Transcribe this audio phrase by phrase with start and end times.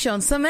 [0.00, 0.48] ראשון שמח!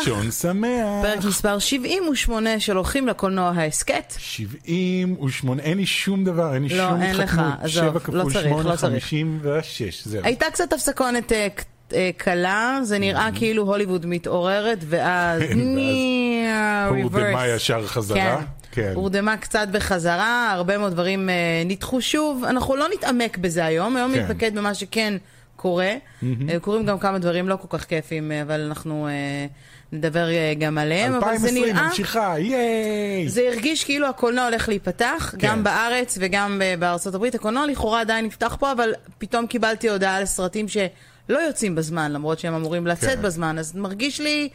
[0.00, 1.02] ראשון שמח.
[1.02, 4.14] פרק מספר 78 של הולכים לקולנוע ההסכת.
[4.18, 7.54] 78, אין לי שום דבר, אין לי לא, שום אין לך, התחכמות.
[7.60, 9.04] עזוב, 7 לא כפול צריך, 8, לא צריך.
[9.04, 10.20] 56, זהו.
[10.24, 11.48] הייתה קצת הפסקונת אה,
[11.92, 15.42] אה, קלה, זה נראה כאילו הוליווד מתעוררת, ואז...
[15.74, 17.56] ניאה, הורדמה reverse.
[17.56, 18.16] ישר חזרה.
[18.16, 18.44] כן.
[18.72, 18.92] כן.
[18.94, 21.34] הורדמה קצת בחזרה, הרבה מאוד דברים אה,
[21.66, 22.44] נדחו שוב.
[22.44, 24.20] אנחנו לא נתעמק בזה היום, היום כן.
[24.20, 25.16] נתמקד במה שכן
[25.60, 25.94] קורה.
[26.22, 29.46] אה, קורים גם כמה דברים לא כל כך כיפים, אה, אבל אנחנו אה,
[29.92, 30.26] נדבר
[30.58, 31.14] גם עליהם.
[31.14, 31.88] אבל זה 2020 נראה...
[31.88, 33.28] ממשיכה, ייי!
[33.28, 35.48] זה הרגיש כאילו הקולנוע הולך להיפתח, כן.
[35.48, 37.34] גם בארץ וגם בארצות הברית.
[37.34, 42.54] הקולנוע לכאורה עדיין נפתח פה, אבל פתאום קיבלתי הודעה לסרטים שלא יוצאים בזמן, למרות שהם
[42.54, 43.22] אמורים לצאת כן.
[43.22, 44.48] בזמן, אז מרגיש לי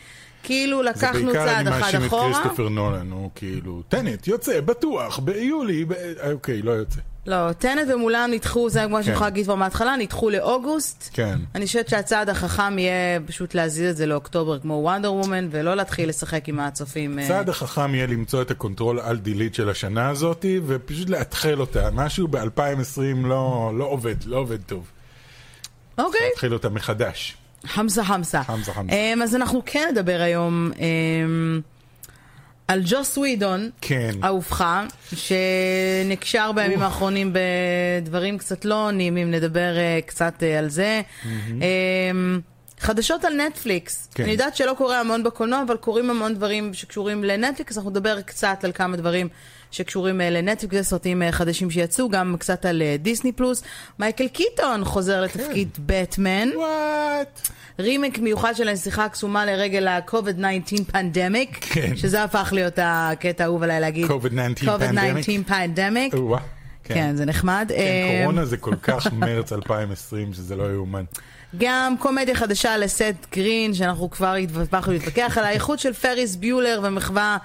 [0.44, 2.34] כאילו זה לקחנו בעיקר צעד אני אחד מאשים את אחורה.
[2.34, 5.94] כריסטופר נולן, הוא כאילו, טנט יוצא, בטוח, ביולי, ב-
[6.32, 7.02] אוקיי, לא יוצא.
[7.26, 11.10] לא, Tenet ומולאן נדחו, זה כמו שאני יכולה להגיד כבר מההתחלה, נדחו לאוגוסט.
[11.14, 11.40] כן.
[11.56, 16.10] אני חושבת שהצעד החכם יהיה פשוט להזיז את זה לאוקטובר כמו Wonder Woman, ולא להתחיל
[16.10, 17.20] לשחק עם הצופים.
[17.20, 21.60] אה, הצעד החכם יהיה למצוא את ה control alt delete של השנה הזאת, ופשוט לאתחל
[21.60, 21.90] אותה.
[21.94, 24.92] משהו ב-2020 לא, לא עובד, לא עובד טוב.
[25.98, 27.38] אוקיי, להתחיל אותה מחדש.
[27.66, 28.44] חמסה חמסה.
[28.44, 28.96] חמסה, חמסה.
[28.96, 31.62] אמ, אז אנחנו כן נדבר היום אמ,
[32.68, 34.12] על ג'וס ווידון, כן.
[34.24, 34.66] אהובך,
[35.16, 37.34] שנקשר בימים האחרונים
[38.02, 41.02] בדברים קצת לא נעימים, נדבר אה, קצת אה, על זה.
[41.26, 42.40] אמ,
[42.80, 44.10] חדשות על נטפליקס.
[44.16, 44.24] כן.
[44.24, 47.78] אני יודעת שלא קורה המון בקולנוע, אבל קורים המון דברים שקשורים לנטפליקס.
[47.78, 49.30] אנחנו נדבר קצת על כמה דברים
[49.76, 53.64] שקשורים אה, לנטפליקס, סרטים אה, חדשים שיצאו, גם קצת על אה, דיסני פלוס.
[54.00, 56.50] מייקל קיטון חוזר לתפקיד בטמן.
[56.56, 57.50] וואט?
[57.80, 61.96] רימק מיוחד של הנסיכה הקסומה לרגל ה-COVID-19 פנדמיק, כן.
[61.96, 64.06] שזה הפך להיות הקטע האהוב עליי להגיד.
[64.06, 66.14] COVID-19 COVID-19 פנדמיק.
[66.14, 66.40] או-אה.
[66.84, 67.72] כן, זה נחמד.
[67.76, 71.04] כן, קורונה זה כל כך מרץ 2020 שזה לא יאומן.
[71.58, 77.38] גם קומדיה חדשה לסט גרין, שאנחנו כבר התווכחנו להתווכח על האיכות של פריס ביולר ומחווה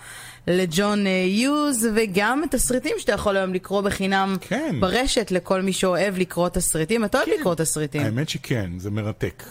[0.50, 4.76] לג'ון אה, יוז, וגם תסריטים שאתה יכול היום לקרוא בחינם כן.
[4.80, 7.04] ברשת לכל מי שאוהב לקרוא תסריטים.
[7.04, 8.02] אתה אוהב לקרוא תסריטים.
[8.02, 9.42] האמת שכן, זה מרתק.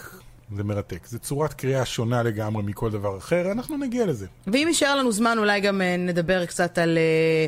[0.56, 1.06] זה מרתק.
[1.06, 4.26] זה צורת קריאה שונה לגמרי מכל דבר אחר, אנחנו נגיע לזה.
[4.46, 7.46] ואם יישאר לנו זמן, אולי גם אה, נדבר קצת על, אה,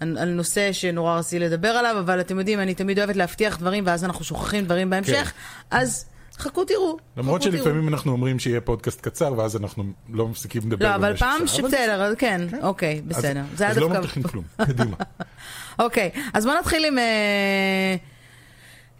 [0.00, 3.86] על, על נושא שנורא רציתי לדבר עליו, אבל אתם יודעים, אני תמיד אוהבת להבטיח דברים,
[3.86, 5.32] ואז אנחנו שוכחים דברים בהמשך,
[5.70, 6.04] אז
[6.38, 6.96] חכו תראו.
[7.16, 7.42] למרות.
[7.42, 12.02] שלפעמים אנחנו אומרים שיהיה פודקאסט קצר, ואז אנחנו לא מפסיקים לדבר לא, אבל פעם שבסדר,
[12.02, 13.42] אז כן, אוקיי, בסדר.
[13.66, 13.88] אז לא.
[13.88, 14.96] מבטיחים כלום, קדימה.
[15.78, 16.98] אוקיי, אז בוא נתחיל עם...
[16.98, 17.96] אה,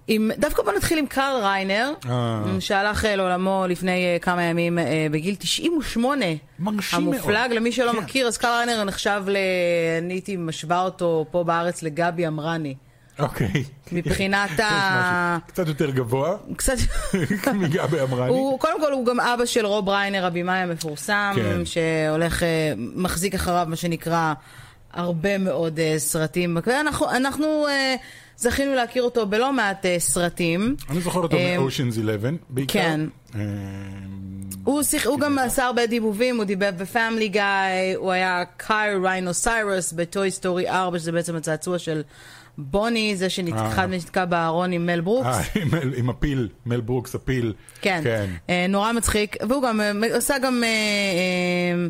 [0.08, 2.42] עם, דווקא בוא נתחיל עם קרל ריינר, אה.
[2.60, 4.78] שהלך אה, לעולמו לפני כמה ימים
[5.10, 6.26] בגיל 98.
[6.58, 7.14] מרשים מאוד.
[7.14, 7.98] המופלג, למי שלא כן.
[7.98, 9.36] מכיר, אז קרל ריינר נחשב ל...
[10.02, 12.74] אני הייתי משווה אותו פה בארץ לגבי אמרני.
[13.18, 13.64] אוקיי.
[13.92, 15.38] מבחינת ה...
[15.46, 16.76] קצת יותר גבוה, קצת...
[17.60, 18.28] מגבי אמרני.
[18.28, 21.64] הוא, קודם כל הוא גם אבא של רוב ריינר, הבמאי המפורסם, כן.
[21.64, 24.34] שהולך, אה, מחזיק אחריו מה שנקרא
[24.92, 26.58] הרבה מאוד אה, סרטים.
[26.80, 27.94] אנחנו, אנחנו אה,
[28.36, 30.76] זכינו להכיר אותו בלא מעט אה, סרטים.
[30.90, 32.72] אני זוכר אותו מ Ocean's 11, בעיקר.
[32.72, 33.00] כן.
[34.64, 37.42] הוא, שיח, הוא גם עשה הרבה דיבובים, הוא דיבב ב Family Guy,
[37.96, 42.02] הוא היה Carl Reineroceros ב Toy Story 4, שזה בעצם הצעצוע של
[42.58, 43.30] בוני, זה אה.
[43.30, 45.26] שאחד נתקע בארון עם מל ברוקס.
[45.26, 45.40] אה,
[45.96, 47.52] עם- הפיל, מל ברוקס הפיל.
[47.80, 48.26] כן, כן.
[48.50, 51.86] אה, נורא מצחיק, והוא גם אה, עשה גם, אה, אה,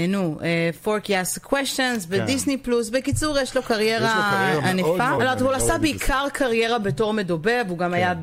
[0.00, 2.88] אה, נו, אה, Forky Asks a Question בדיסני פלוס.
[2.90, 4.12] בקיצור, יש לו קריירה
[4.70, 5.10] ענפה.
[5.40, 8.14] הוא עשה בעיקר קריירה בתור מדובב, הוא גם היה אה,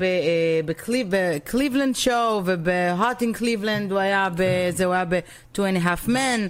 [0.64, 5.58] ב Cleve- ב Cleveland Show וב Hot in Cleveland, הוא היה בזה, הוא היה ב-Two
[5.58, 6.40] and a Half Men.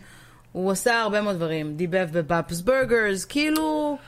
[0.52, 3.98] הוא עשה הרבה מאוד דברים, דיבב ב Bob's Burgers, כאילו,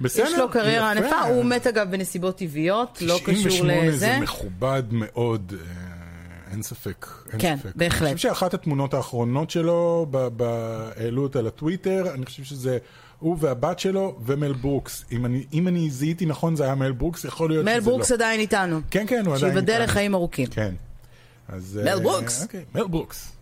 [0.00, 0.90] בסדר, יש לו קריירה.
[0.90, 3.96] ענפה, הוא מת אגב בנסיבות טבעיות, לא קשור 98 לזה.
[3.98, 7.06] זה מכובד מאוד, אה, אין ספק.
[7.32, 7.72] אין כן, ספק.
[7.76, 8.08] בהחלט.
[8.08, 12.78] אני חושב שאחת התמונות האחרונות שלו, ב- ב- העלו אותה לטוויטר, אני חושב שזה
[13.18, 15.04] הוא והבת שלו ומל ברוקס.
[15.12, 18.10] אם אני, אם אני זיהיתי נכון זה היה מל ברוקס, יכול להיות מל שזה ברוקס
[18.10, 18.16] לא.
[18.16, 18.80] עדיין איתנו.
[18.90, 19.84] כן, כן, הוא עדיין שייבדל איתנו.
[19.84, 20.46] לחיים ארוכים.
[20.46, 20.74] כן.
[21.48, 21.80] אז...
[21.82, 22.42] מל אה, ברוקס.
[22.42, 23.32] אוקיי, מל ברוקס.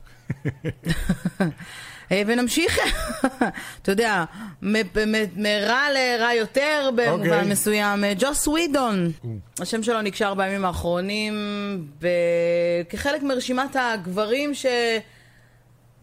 [2.13, 2.79] אה, ונמשיך,
[3.83, 4.25] אתה יודע,
[4.63, 7.45] מרע לרע יותר במובן אוקיי.
[7.51, 8.05] מסוים.
[8.05, 9.11] אה, ג'וס ווידון,
[9.61, 11.35] השם שלו נקשר בימים האחרונים
[12.03, 14.53] ב- כחלק מרשימת הגברים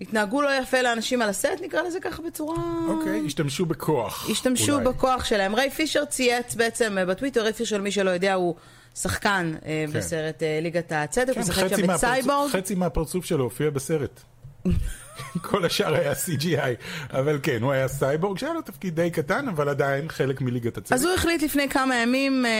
[0.01, 2.57] שהתנהגו לא יפה לאנשים על הסט, נקרא לזה ככה בצורה...
[2.87, 4.29] אוקיי, השתמשו בכוח.
[4.31, 4.85] השתמשו אולי.
[4.85, 5.55] בכוח שלהם.
[5.55, 8.55] ריי פישר צייץ בעצם אה, בטוויטר, ריי פישר, למי שלא יודע, הוא
[8.95, 9.91] שחקן כן.
[9.93, 12.51] בסרט ליגת הצדק, כן, הוא שיחק שם סייבורג.
[12.51, 14.21] חצי מהפרצוף שלו הופיע בסרט.
[15.41, 19.69] כל השאר היה CGI, אבל כן, הוא היה סייבורג שהיה לו תפקיד די קטן, אבל
[19.69, 20.93] עדיין חלק מליגת הצדק.
[20.93, 22.51] אז הוא החליט לפני כמה ימים אה,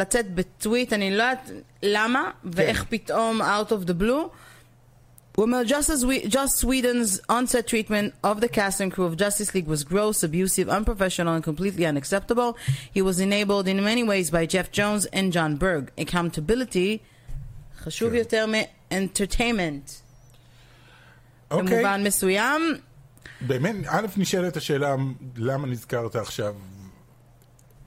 [0.00, 1.50] לצאת בטוויט, אני לא יודעת
[1.82, 4.28] למה, ואיך פתאום out of the blue.
[5.38, 9.54] Well, just as we, just Sweden's onset treatment of the cast and crew of Justice
[9.54, 12.50] League was gross, abusive, unprofessional, and completely unacceptable.
[12.92, 15.92] He was enabled in many ways by Jeff Jones and John Berg.
[15.96, 16.98] Accountability
[17.84, 20.07] חשוב יותר מ-entertainment.
[21.50, 21.74] אוקיי.
[21.74, 22.62] במובן מסוים,
[23.40, 24.94] באמת, א', נשאלת השאלה,
[25.36, 26.54] למה נזכרת עכשיו?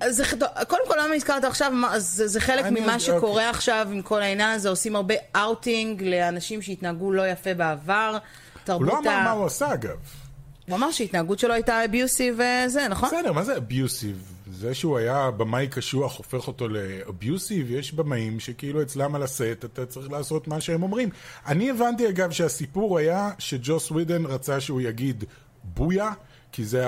[0.09, 0.23] זה,
[0.67, 1.71] קודם כל, למה הזכרת עכשיו?
[1.97, 3.45] זה, זה חלק אני- ממה שקורה אוקיי.
[3.47, 8.17] עכשיו עם כל העניין הזה, עושים הרבה אאוטינג לאנשים שהתנהגו לא יפה בעבר.
[8.67, 9.23] הוא לא אמר ה...
[9.23, 9.97] מה הוא עשה, אגב.
[10.67, 13.09] הוא אמר שההתנהגות שלו הייתה abusive וזה, נכון?
[13.09, 14.33] בסדר, מה זה abusive?
[14.51, 17.71] זה שהוא היה במאי קשוח הופך אותו ל abusive?
[17.71, 21.09] יש במאים שכאילו אצלם על הסט, אתה צריך לעשות מה שהם אומרים.
[21.47, 25.23] אני הבנתי אגב שהסיפור היה שג'וס ווידן רצה שהוא יגיד
[25.63, 26.11] Booyah.
[26.51, 26.85] כי זה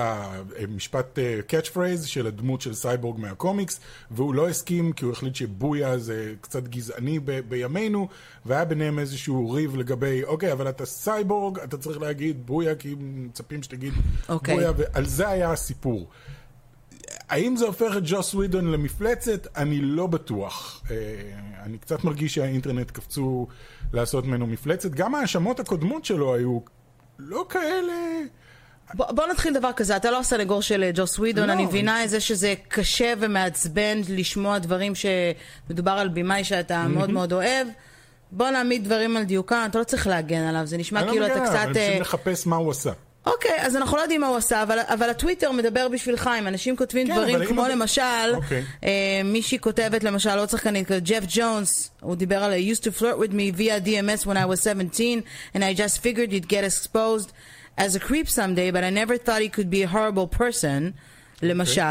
[0.60, 3.80] המשפט catchphrase של הדמות של סייבורג מהקומיקס,
[4.12, 8.07] והוא לא הסכים כי הוא החליט ש booyah זה קצת גזעני ב- בימינו,
[8.45, 13.63] והיה ביניהם איזשהו ריב לגבי, אוקיי, אבל אתה סייבורג, אתה צריך להגיד booyah, כי מצפים
[13.63, 13.94] שתגיד
[14.30, 14.56] אוקיי.
[14.56, 16.10] booyah, ועל זה היה הסיפור.
[17.30, 19.48] האם זה הופך את ג'וס ווידון למפלצת?
[19.58, 20.84] אני לא בטוח.
[20.92, 20.96] אה,
[21.64, 23.48] אני קצת מרגיש שהאינטרנט קפצו
[23.94, 24.92] לעשות ממנו מפלצת.
[24.92, 26.60] גם ההאשמות הקודמות שלו היו
[27.20, 27.94] לא כאלה...
[28.94, 31.54] בוא, בוא נתחיל דבר כזה, אתה לא הסנגור של אה, ג'וס ווידון, לא.
[31.54, 37.34] אני מבינה את זה שזה קשה ומעצבן לשמוע דברים שמדובר על במאי שאתה מאוד מאוד
[37.34, 37.68] אוהב.
[38.31, 41.25] בוא נעמיד דברים על דיוקם, אתה לא צריך להגן עליו, זה נשמע אני לא כאילו
[41.25, 41.56] אתה מגן, קצת...
[41.56, 42.92] אבל אה, צריכים לחפש מה הוא עשה.
[43.25, 46.78] אוקיי, אז אנחנו לא יודעים מה הוא עשה, אבל, אבל הטוויטר מדבר בשבילך, אם אנשים
[46.78, 48.02] כותבים כן, דברים אם כמו אתה- למשל,
[48.34, 48.64] אוקיי.
[48.84, 48.90] אה,
[49.24, 53.31] מישהי כותבת למשל, עוד שחקנית, ג'ף ג'ונס, הוא דיבר על I used to flirt with
[53.34, 55.22] me via DMS when I was 17,
[55.56, 57.30] and I just figured you'd get exposed
[57.78, 60.92] as a creep someday, but I never thought he could be a horrible person.
[61.42, 61.81] למשל,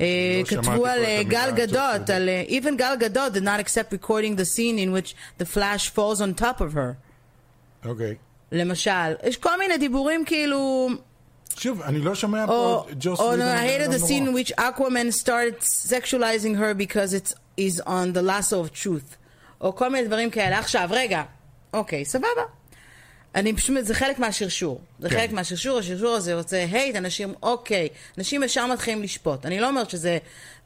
[0.00, 0.06] אה,
[0.40, 1.50] לא כתבו על אה, גל.
[1.56, 5.46] גדות, על אה, even גל גדות did not accept recording the scene in which the
[5.46, 6.92] flash falls on top of her.
[7.84, 8.14] אוקיי.
[8.54, 10.88] למשל, יש כל מיני דיבורים כאילו...
[11.56, 15.86] שוב, אני לא שומע פה ג'וס או no, I hated the scene which Aquaman starts
[15.92, 19.16] sexualizing her because it's is on the lasso of truth.
[19.60, 20.58] או כל מיני דברים כאלה.
[20.58, 21.22] עכשיו, רגע,
[21.72, 22.42] אוקיי, סבבה.
[23.34, 24.80] אני פשוט, זה חלק מהשרשור.
[25.04, 25.16] זה כן.
[25.16, 27.88] חלק מהשרשור, השרשור הזה רוצה הייט, אנשים, אוקיי.
[28.18, 29.46] אנשים ישר מתחילים לשפוט.
[29.46, 30.18] אני לא אומרת שזה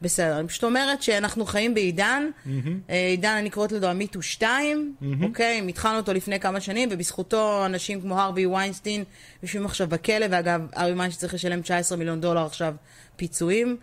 [0.02, 2.31] בסדר, אני פשוט אומרת שאנחנו חיים בעידן,
[2.90, 5.58] אה, עידן, אני קוראת לו המיטו 2, אוקיי?
[5.58, 9.05] אם התחלנו אותו לפני כמה שנים, ובזכותו אנשים כמו הרווי ויינסטין
[9.43, 12.75] יושבים עכשיו בכלא, ואגב, הרווי ויינסטין צריך לשלם 19 מיליון דולר עכשיו
[13.17, 13.76] פיצויים,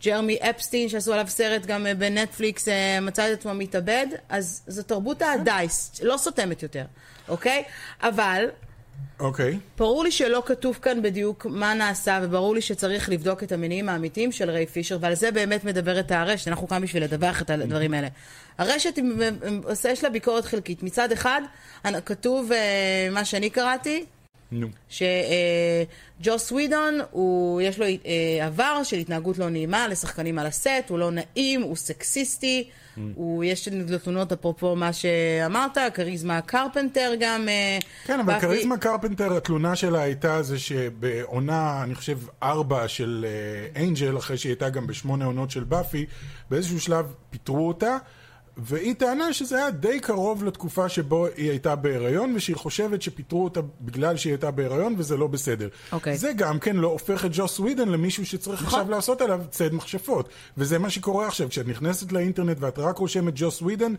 [0.00, 4.82] וג'רמי אפסטין, שעשו עליו סרט גם אה, בנטפליקס, אה, מצא את עצמו מתאבד, אז זו
[4.82, 6.84] תרבות הדייס, לא סותמת יותר,
[7.28, 7.62] אוקיי?
[8.02, 8.44] אבל...
[9.20, 9.58] אוקיי.
[9.78, 14.32] ברור לי שלא כתוב כאן בדיוק מה נעשה, וברור לי שצריך לבדוק את המניעים האמיתיים
[14.32, 18.08] של ריי פישר, ועל זה באמת מדברת הרשת, אנחנו כאן בשביל לדווח את הדברים האלה.
[18.58, 18.98] הרשת,
[19.92, 20.82] יש לה ביקורת חלקית.
[20.82, 21.42] מצד אחד,
[22.04, 24.04] כתוב, אה, מה שאני קראתי,
[24.52, 24.68] נו.
[26.20, 30.98] שג'וס ווידון, הוא, יש לו אה, עבר של התנהגות לא נעימה לשחקנים על הסט, הוא
[30.98, 32.68] לא נעים, הוא סקסיסטי,
[33.14, 37.48] הוא, יש לו תלונות אפרופו מה שאמרת, כריזמה קרפנטר גם.
[37.48, 43.26] אה, כן, אבל באפי- כריזמה קרפנטר, התלונה שלה הייתה זה שבעונה, אני חושב, ארבע של
[43.28, 46.06] אה, אנג'ל, אחרי שהיא הייתה גם בשמונה עונות של באפי,
[46.50, 47.96] באיזשהו שלב פיטרו אותה,
[48.56, 53.60] והיא טענה שזה היה די קרוב לתקופה שבו היא הייתה בהיריון, ושהיא חושבת שפיטרו אותה
[53.80, 55.68] בגלל שהיא הייתה בהיריון, וזה לא בסדר.
[55.92, 56.16] אוקיי.
[56.18, 58.80] זה גם כן לא הופך את ג'וס ווידן למישהו שצריך נכון.
[58.80, 60.28] עכשיו לעשות עליו ציד מכשפות.
[60.56, 63.94] וזה מה שקורה עכשיו, כשאת נכנסת לאינטרנט ואת רק רושמת ג'וס ווידן,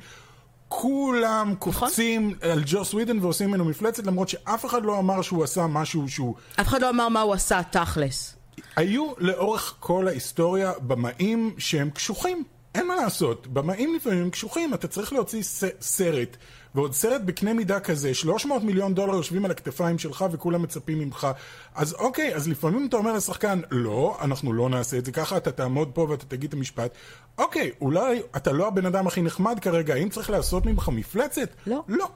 [0.68, 5.68] כולם קופצים על ג'וס ווידן ועושים ממנו מפלצת, למרות שאף אחד לא אמר שהוא עשה
[5.68, 6.36] משהו שהוא...
[6.62, 8.36] אף אחד לא אמר מה הוא עשה תכלס.
[8.76, 12.44] היו לאורך כל ההיסטוריה במאים שהם קשוחים.
[12.76, 16.38] אין מה לעשות, במאים לפעמים קשוחים, אתה צריך להוציא ס- סרט,
[16.76, 21.28] ועוד סרט בקנה מידה כזה, 300 מיליון דולר יושבים על הכתפיים שלך וכולם מצפים ממך.
[21.76, 25.52] אז אוקיי, אז לפעמים אתה אומר לשחקן, לא, אנחנו לא נעשה את זה ככה, אתה
[25.52, 26.92] תעמוד פה ואתה תגיד את המשפט.
[27.38, 31.50] אוקיי, אולי אתה לא הבן אדם הכי נחמד כרגע, האם צריך לעשות ממך מפלצת?
[31.68, 31.84] לא.
[31.88, 32.08] לא.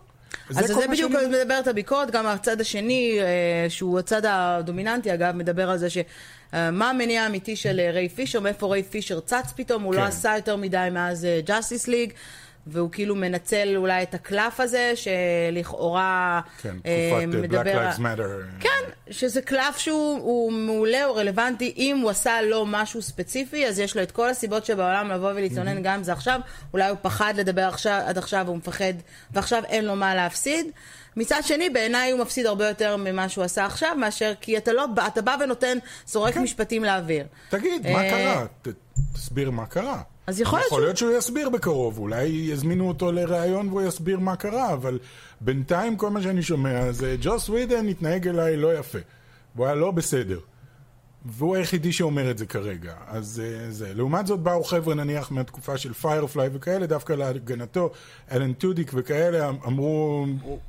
[0.50, 3.26] אז זה, זה בדיוק שאני- מדברת הביקורת, גם הצד השני, אה,
[3.70, 5.98] שהוא הצד הדומיננטי אגב, מדבר על זה ש...
[6.54, 10.00] אה, מה המניע האמיתי של אה, ריי פישר, מאיפה ריי פישר צץ פתאום, הוא לא
[10.02, 10.06] כן.
[10.08, 12.14] עשה יותר מדי מאז ג'אסטיס ליג,
[12.70, 17.90] והוא כאילו מנצל אולי את הקלף הזה, שלכאורה כן, אה, תקופת Black מדבר...
[17.92, 18.60] Lives Matter.
[18.60, 18.70] כן,
[19.12, 21.74] שזה קלף שהוא הוא מעולה, הוא רלוונטי.
[21.78, 25.84] אם הוא עשה לו משהו ספציפי, אז יש לו את כל הסיבות שבעולם לבוא ולהתלונן,
[25.84, 26.40] גם אם זה עכשיו.
[26.74, 28.94] אולי הוא פחד לדבר עכשיו, עד עכשיו, הוא מפחד,
[29.32, 30.66] ועכשיו אין לו מה להפסיד.
[31.16, 34.86] מצד שני, בעיניי הוא מפסיד הרבה יותר ממה שהוא עשה עכשיו, מאשר כי אתה לא,
[35.08, 36.42] אתה בא ונותן, זורק כן.
[36.42, 37.26] משפטים לאוויר.
[37.50, 38.46] תגיד, מה אה, קרה?
[38.62, 38.68] ת-
[39.14, 40.02] תסביר מה קרה.
[40.28, 40.80] אז יכול יכול שהוא...
[40.80, 45.00] להיות שהוא יסביר בקרוב, אולי יזמינו אותו לראיון והוא יסביר מה קרה, אבל
[45.42, 49.00] בינתיים כל מה שאני שומע זה ג'וס ווידן התנהג אליי לא יפה.
[49.56, 50.40] הוא היה לא בסדר.
[51.26, 52.94] והוא היחידי שאומר את זה כרגע.
[53.08, 53.94] אז אה, זה.
[53.94, 57.92] לעומת זאת באו חבר'ה נניח מהתקופה של פיירפליי וכאלה, דווקא להגנתו,
[58.32, 60.26] אלן טודיק וכאלה, אמ- אמרו,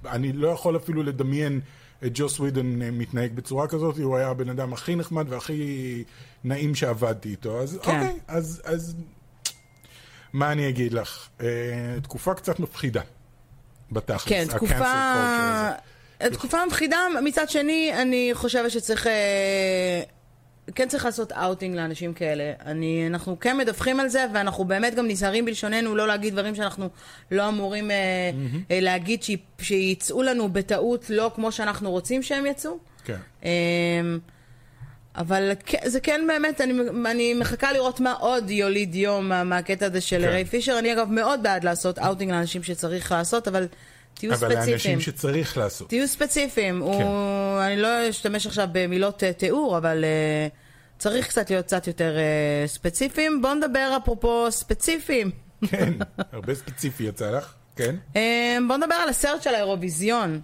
[0.06, 1.60] אני לא יכול אפילו לדמיין
[2.04, 6.04] את ג'וס ווידן אה, מתנהג בצורה כזאת, הוא היה הבן אדם הכי נחמד והכי
[6.44, 7.60] נעים שעבדתי איתו.
[7.60, 8.00] אז כן.
[8.00, 8.94] אוקיי, אז, אז
[10.32, 11.28] מה אני אגיד לך?
[11.40, 11.46] אה,
[12.02, 13.00] תקופה קצת מפחידה.
[13.92, 14.74] בתכלס, כן, תקופה...
[16.32, 19.06] תקופה מפחידה, מצד שני, אני חושבת שצריך...
[19.06, 20.02] אה,
[20.74, 22.52] כן צריך לעשות אאוטינג לאנשים כאלה.
[22.66, 26.88] אני, אנחנו כן מדווחים על זה, ואנחנו באמת גם נזהרים בלשוננו לא להגיד דברים שאנחנו
[27.30, 27.96] לא אמורים אה,
[28.70, 32.78] אה, להגיד, שי- שיצאו לנו בטעות לא כמו שאנחנו רוצים שהם יצאו.
[33.04, 33.16] כן.
[33.44, 33.48] אמ,
[35.18, 36.72] אבל כן- זה כן באמת, אני,
[37.10, 40.28] אני מחכה לראות מה עוד יוליד יום מה- מהקטע הזה של כן.
[40.28, 40.78] ריי פישר.
[40.78, 43.66] אני אגב מאוד בעד לעשות אאוטינג לאנשים שצריך לעשות, אבל
[44.14, 44.68] תהיו אבל ספציפיים.
[44.70, 45.88] לאנשים שצריך לעשות.
[45.88, 46.80] תהיו ספציפיים.
[46.80, 47.02] הוא,
[47.60, 52.68] אני לא אשתמש עכשיו במילות אה, תיאור, אבל אה, צריך קצת להיות קצת יותר אה,
[52.68, 53.42] ספציפיים.
[53.42, 55.30] בואו נדבר אפרופו ספציפיים.
[55.70, 55.92] כן,
[56.32, 57.94] הרבה ספציפי יצא לך, כן?
[58.14, 58.18] Um,
[58.68, 60.40] בואו נדבר על הסרט של האירוויזיון.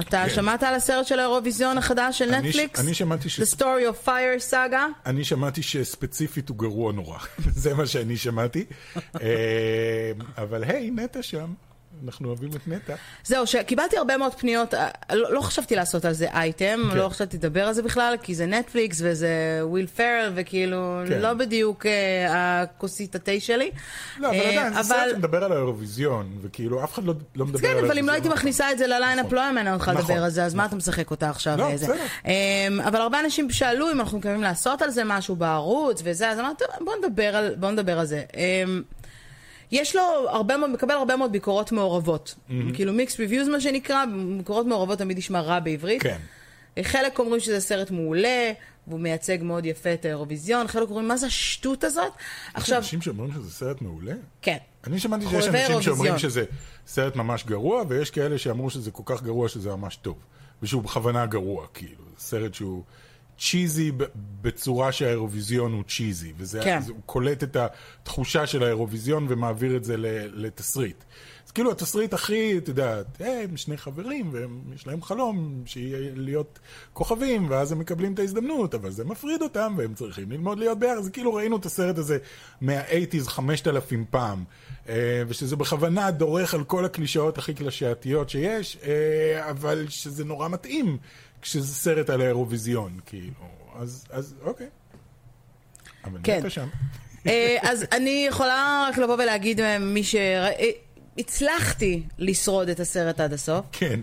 [0.00, 0.34] אתה כן.
[0.34, 2.80] שמעת על הסרט של האירוויזיון החדש של אני ש- נטפליקס?
[2.80, 4.76] אני שמעתי ש- The Story of Fire Saga?
[5.06, 7.18] אני שמעתי שספציפית הוא גרוע נורא.
[7.62, 8.64] זה מה שאני שמעתי.
[9.20, 11.52] אה, אבל היי, נטע שם.
[12.06, 12.94] אנחנו אוהבים את נטע.
[13.24, 16.96] זהו, שקיבלתי הרבה מאוד פניות, אה, לא, לא חשבתי לעשות על זה אייטם, כן.
[16.96, 19.28] לא חשבתי לדבר על זה בכלל, כי זה נטפליקס וזה
[19.62, 20.76] וויל פרל, וכאילו,
[21.08, 21.20] כן.
[21.20, 22.26] לא בדיוק אה,
[22.62, 23.70] הכוסית התה שלי.
[24.18, 27.58] לא, אבל אה, עדיין, זה סרט שמדבר על האירוויזיון, וכאילו אף אחד לא לא מדבר
[27.58, 27.90] על כן, האירוויזיון.
[27.90, 29.34] אבל אם לא הייתי מכניסה את זה לליינאפ, נכון.
[29.36, 31.56] לא היה מעניין אותך נכון, לדבר על זה, אז מה אתה משחק אותה עכשיו?
[31.58, 31.72] לא?
[31.74, 31.94] בסדר.
[32.26, 32.30] אמ,
[32.80, 36.64] אבל הרבה אנשים שאלו אם אנחנו מתכוונים לעשות על זה משהו בערוץ וזה, אז אמרתי,
[36.76, 38.22] "טוב, בוא נדבר על- בוא נדבר על זה.
[38.36, 38.82] אמ,
[39.72, 42.34] יש לו הרבה מאוד, מקבל הרבה מאוד ביקורות מעורבות.
[42.74, 44.04] כאילו mixed reviews מה שנקרא,
[44.36, 46.02] ביקורות מעורבות תמיד נשמע רע בעברית.
[46.02, 46.18] כן.
[46.82, 48.52] חלק אומרים שזה סרט מעולה,
[48.86, 52.12] והוא מייצג מאוד יפה את האירוויזיון, חלק אומרים, מה זה השטות הזאת?
[52.16, 54.14] יש עכשיו, אנשים שאומרים שזה סרט מעולה?
[54.42, 54.56] כן.
[54.86, 56.18] אני שמעתי שיש אנשים שאומרים אירוויזיון.
[56.18, 56.44] שזה
[56.86, 60.16] סרט ממש גרוע, ויש כאלה שאמרו שזה כל כך גרוע שזה ממש טוב.
[60.62, 62.02] ושהוא בכוונה גרוע, כאילו.
[62.18, 62.82] סרט שהוא
[63.38, 63.92] צ'יזי
[64.42, 66.32] בצורה שהאירוויזיון הוא צ'יזי.
[66.36, 66.80] וזה, כן.
[66.88, 69.94] הוא קולט את התחושה של האירוויזיון ומעביר את זה
[70.32, 71.04] לתסריט.
[71.48, 76.58] אז כאילו התסריט הכי, את יודעת, הם שני חברים, ויש להם חלום שיהיה להיות
[76.92, 81.02] כוכבים, ואז הם מקבלים את ההזדמנות, אבל זה מפריד אותם, והם צריכים ללמוד להיות ביחד.
[81.02, 82.18] זה כאילו ראינו את הסרט הזה
[82.60, 84.44] מה-80's 5,000 פעם,
[84.88, 90.98] אה, ושזה בכוונה דורך על כל הקלישאות הכי קלישאתיות שיש, אה, אבל שזה נורא מתאים
[91.42, 93.32] כשזה סרט על האירוויזיון, כאילו.
[93.78, 94.68] אז, אז אוקיי.
[96.04, 96.50] אבל כן.
[96.50, 96.68] שם.
[97.26, 100.14] אה, אז אני יכולה רק לבוא ולהגיד, אה, מי ש...
[100.14, 100.70] אה,
[101.18, 103.66] הצלחתי לשרוד את הסרט עד הסוף.
[103.72, 104.00] כן.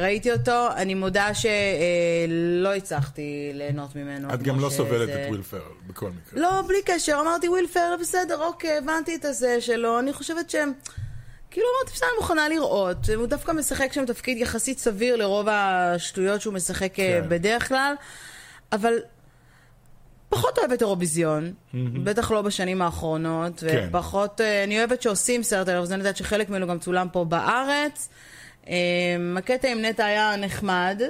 [0.00, 4.34] ראיתי אותו, אני מודה שלא הצלחתי ליהנות ממנו.
[4.34, 6.40] את גם לא סובלת את וויל פרל, בכל מקרה.
[6.40, 10.72] לא, בלי קשר, אמרתי וויל פרל, בסדר, אוקיי, הבנתי את הזה שלו, אני חושבת שהם...
[11.54, 13.10] כאילו אמרתי, בסדר, אני מוכנה לראות.
[13.16, 17.28] הוא דווקא משחק שם תפקיד יחסית סביר לרוב השטויות שהוא משחק אה, כן.
[17.28, 17.94] בדרך כלל,
[18.72, 18.94] אבל
[20.28, 21.52] פחות אוהבת אירוויזיון,
[22.04, 23.86] בטח לא בשנים האחרונות, כן.
[23.88, 27.24] ופחות, אה, אני אוהבת שעושים סרט על אירוויזיון, אני יודעת שחלק ממנו גם צולם פה
[27.24, 28.08] בארץ.
[28.68, 28.74] אה,
[29.36, 31.02] הקטע עם נטע היה נחמד,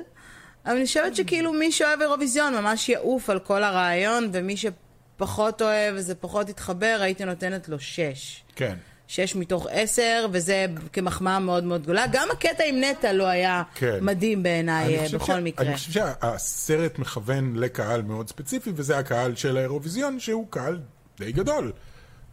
[0.66, 5.94] אבל אני חושבת שכאילו מי שאוהב אירוויזיון ממש יעוף על כל הרעיון, ומי שפחות אוהב
[5.96, 8.42] וזה פחות התחבר, הייתי נותנת לו שש.
[8.56, 8.74] כן.
[9.08, 12.04] שש מתוך עשר, וזה כמחמאה מאוד מאוד גדולה.
[12.12, 13.98] גם הקטע עם נטע לא היה כן.
[14.00, 15.66] מדהים בעיניי, אה, בכל ש- מקרה.
[15.66, 20.80] אני חושב שהסרט מכוון לקהל מאוד ספציפי, וזה הקהל של האירוויזיון, שהוא קהל
[21.18, 21.72] די גדול.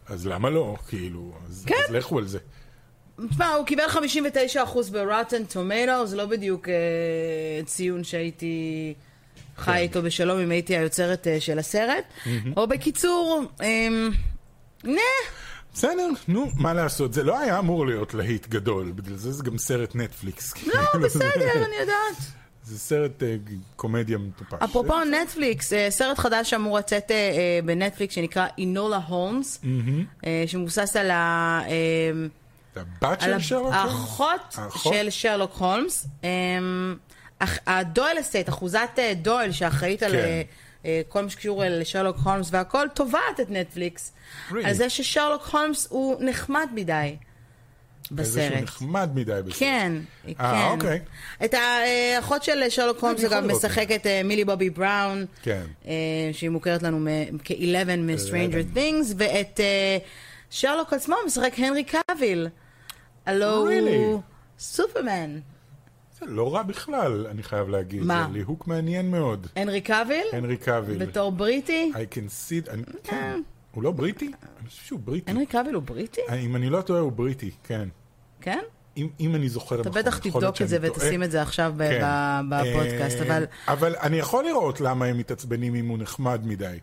[0.06, 0.76] אז למה לא?
[0.88, 1.74] כאילו, אז, כן.
[1.88, 2.38] אז לכו על זה.
[3.30, 3.96] תשמע, הוא קיבל 59%
[4.92, 6.74] ב-Rotten Tomatoes, זה לא בדיוק אה,
[7.64, 8.94] ציון שהייתי
[9.56, 9.76] חי כן.
[9.76, 12.04] איתו בשלום אם הייתי היוצרת אה, של הסרט.
[12.56, 13.88] או בקיצור, אה,
[14.84, 15.00] נה,
[15.74, 17.12] בסדר, נו, מה לעשות?
[17.12, 20.54] זה לא היה אמור להיות להיט גדול, בגלל זה זה גם סרט נטפליקס.
[20.66, 22.16] לא, כאילו, בסדר, אני יודעת.
[22.64, 23.36] זה סרט אה,
[23.76, 24.62] קומדיה מטופש.
[24.64, 29.60] אפרופו נטפליקס, אה, סרט חדש שאמור לצאת אה, בנטפליקס שנקרא אינולה הולמס,
[30.46, 31.60] שמבוסס על ה...
[32.76, 33.74] הבת של שרלוק?
[33.74, 34.94] האחות האחות?
[34.94, 36.06] של שרלוק הולמס.
[37.66, 40.42] הדויל אסטייט, אחוזת דויל שאחראית על כן.
[41.08, 44.12] כל מה שקשור לשרלוק הולמס והכל, תובעת את נטפליקס.
[44.50, 44.54] Really?
[44.64, 47.16] על זה ששרלוק הולמס הוא נחמד מדי.
[48.18, 48.62] איזשהו בסרט.
[48.62, 49.58] נחמד מדי בסרט.
[49.58, 49.92] כן,
[50.26, 50.32] כן.
[50.40, 51.00] אה, אוקיי.
[51.44, 53.44] את האחות של שרלוק הולמס לראות.
[53.44, 55.62] משחקת אה, מילי בובי בראון, כן.
[55.86, 55.92] אה,
[56.32, 57.56] שהיא מוכרת לנו מ- כ-11
[57.98, 58.62] מ-Stranger 11.
[58.74, 59.98] Things, ואת אה,
[60.50, 62.48] שרלוק עצמו משחק הנרי קאביל.
[63.26, 63.66] הלו?
[63.80, 64.20] הוא
[64.58, 65.38] סופרמן.
[66.26, 68.02] לא רע בכלל, אני חייב להגיד.
[68.02, 68.26] מה?
[68.28, 69.46] זה ליהוק מעניין מאוד.
[69.56, 70.26] הנרי קאביל?
[70.32, 71.06] הנרי קאביל.
[71.06, 71.92] בתור בריטי?
[71.94, 72.70] I can see...
[72.70, 73.40] אני- כן.
[73.74, 74.26] הוא לא בריטי?
[74.60, 75.30] אני חושב שהוא בריטי.
[75.30, 76.20] הנרי קאביל הוא בריטי?
[76.40, 77.88] אם אני לא טועה, הוא בריטי, כן.
[78.40, 78.58] כן?
[78.96, 80.02] אם, אם אני זוכר אתה נכון.
[80.02, 80.78] בטח יכול להיות תבדוק את זה.
[80.82, 82.00] ותשים את זה עכשיו כן.
[82.50, 83.44] בפודקאסט, אה, אבל...
[83.68, 86.78] אבל אני יכול לראות למה הם מתעצבנים אם הוא נחמד מדי.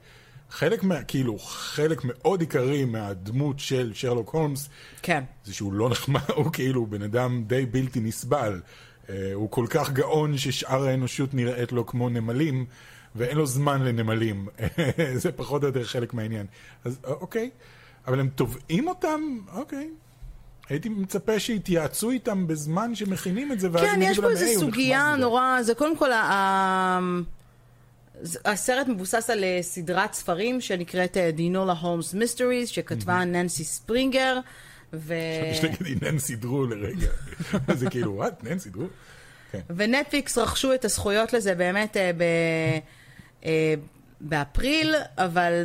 [0.49, 1.03] חלק מה...
[1.03, 4.69] כאילו, חלק מאוד עיקרי מהדמות של שרלוק הולמס,
[5.01, 5.23] כן.
[5.43, 8.61] זה שהוא לא נחמד, הוא כאילו בן אדם די בלתי נסבל.
[9.09, 12.65] אה, הוא כל כך גאון ששאר האנושות נראית לו כמו נמלים,
[13.15, 14.47] ואין לו זמן לנמלים.
[15.15, 16.45] זה פחות או יותר חלק מהעניין.
[16.85, 17.49] אז אה, אוקיי,
[18.07, 19.21] אבל הם תובעים אותם?
[19.53, 19.89] אוקיי.
[20.69, 24.63] הייתי מצפה שיתייעצו איתם בזמן שמכינים את זה, ואז כן, יש פה איזו "היי, הוא
[24.63, 26.99] סוגיה נחמד מדי." נורא, זה קודם כל, ה-
[28.45, 34.39] הסרט מבוסס על אה, סדרת ספרים שנקראת דינולה הולמס מיסטריז, שכתבה ננסי ספרינגר,
[34.93, 35.13] ו...
[35.63, 37.07] להגיד ננסי דרו לרגע.
[37.73, 38.85] זה כאילו, וואט, ננסי דרו?
[39.51, 39.59] כן.
[39.75, 42.23] ונטפליקס רכשו את הזכויות לזה באמת אה, ב...
[43.45, 43.73] אה,
[44.21, 45.63] באפריל, אבל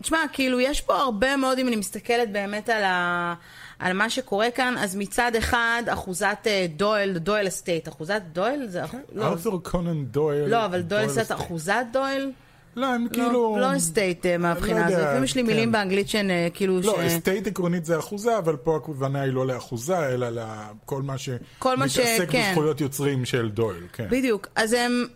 [0.00, 3.34] תשמע, כאילו, יש פה הרבה מאוד, אם אני מסתכלת באמת על, ה...
[3.78, 8.66] על מה שקורה כאן, אז מצד אחד, אחוזת אה, דויל, דויל estate, אחוזת דויל?
[8.68, 8.84] זה...
[8.84, 10.44] אח- לא, ארתור קונן דויל.
[10.48, 11.32] לא, אבל דויל estate.
[11.32, 12.32] אחוזת דויל?
[12.76, 13.56] לא, הם לא, כאילו...
[13.60, 14.98] לא estate אה, מהבחינה לא הזאת.
[14.98, 15.46] לפעמים יש לי כן.
[15.46, 16.80] מילים באנגלית שהן אה, כאילו.
[16.80, 21.28] לא, estate עקרונית זה אחוזה, אבל פה הכוונה היא לא לאחוזה, אלא לכל מה ש...
[21.58, 22.48] כל מה ש- מתעסק כן.
[22.50, 24.06] בזכויות יוצרים של דויל, כן.
[24.10, 24.48] בדיוק.
[24.54, 25.06] אז הם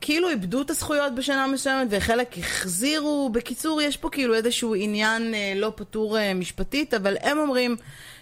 [0.00, 3.30] כאילו איבדו את הזכויות בשנה מסוימת, וחלק החזירו.
[3.32, 7.76] בקיצור, יש פה כאילו איזשהו עניין אה, לא פתור אה, משפטית, אבל הם אומרים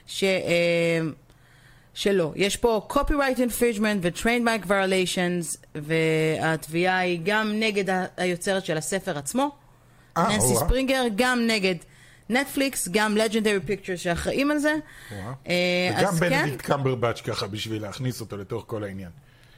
[0.07, 0.25] ש...
[0.25, 1.00] אה,
[1.96, 2.32] שלא.
[2.36, 9.50] יש פה copyright infringement ו-trademark violations, והתביעה היא גם נגד היוצרת של הספר עצמו,
[10.16, 10.40] אה, או-אה.
[10.40, 11.74] ספרינגר, גם נגד
[12.30, 14.74] נטפליקס, גם legendary pictures שאחראים על זה.
[15.48, 19.11] אה, וגם אז כן, בנדיקט קמברבץ' ככה בשביל להכניס אותו לתוך כל העניין.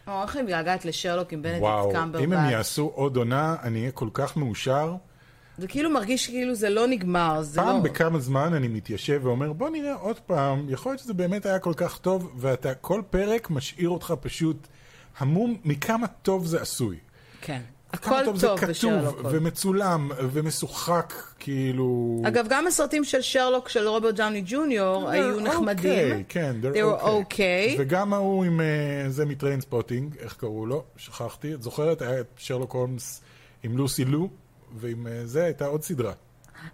[0.07, 2.25] או, איך אני מתגעגעת לשרלוק עם בנדיקט וואו, קמברבץ'.
[2.25, 4.95] אם הם יעשו עוד עונה, אני אהיה כל כך מאושר.
[5.59, 7.83] זה כאילו מרגיש כאילו זה לא נגמר, זה פעם לא...
[7.83, 11.73] בכמה זמן אני מתיישב ואומר, בוא נראה עוד פעם, יכול להיות שזה באמת היה כל
[11.77, 14.67] כך טוב, ואתה כל פרק משאיר אותך פשוט
[15.19, 16.97] המום מכמה טוב זה עשוי.
[17.41, 17.61] כן.
[17.93, 19.21] הכל טוב זה טוב כתוב, בשרלוק.
[19.31, 22.21] ומצולם, ומשוחק, כאילו...
[22.27, 26.13] אגב, גם הסרטים של שרלוק של רוברט דאוני ג'וניור היו They're נחמדים.
[26.13, 27.77] okay, כן, They were okay.
[27.79, 30.85] וגם ההוא עם אה, זה מ Trainspotting, איך קראו לו?
[30.97, 31.55] שכחתי.
[31.55, 32.03] את זוכרת?
[32.03, 33.21] היה את שרלוק הולמס
[33.63, 34.29] עם לוסי לו,
[34.77, 36.13] ועם אה, זה הייתה עוד סדרה.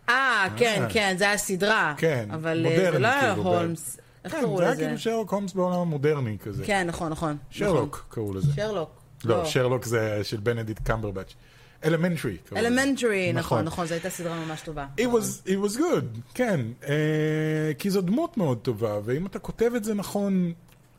[0.08, 0.90] אה, כן, אה.
[0.90, 1.94] כן, זה היה סדרה.
[1.96, 3.96] כן, אבל אה, מודרנית, זה לא היה כאילו, הולמס.
[4.24, 4.84] איך כן, קראו זה היה לזה?
[4.84, 6.64] כאילו שרלוק הולמס בעולם המודרני כזה.
[6.64, 7.36] כן, נכון, נכון.
[7.50, 8.48] שרלוק קראו לזה.
[8.48, 8.64] נכון.
[8.64, 8.90] שרלוק.
[9.24, 11.34] לא, שרלוק זה של בנדיקט קמברבץ'.
[11.84, 12.36] Elementary.
[12.52, 12.60] לזה.
[12.60, 13.64] Elementary, נכון, נכון.
[13.64, 14.86] נכון, זו הייתה סדרה ממש טובה.
[15.00, 16.60] It was, it was good, כן.
[16.82, 16.86] Uh,
[17.78, 20.52] כי זו דמות מאוד טובה, ואם אתה כותב את זה נכון,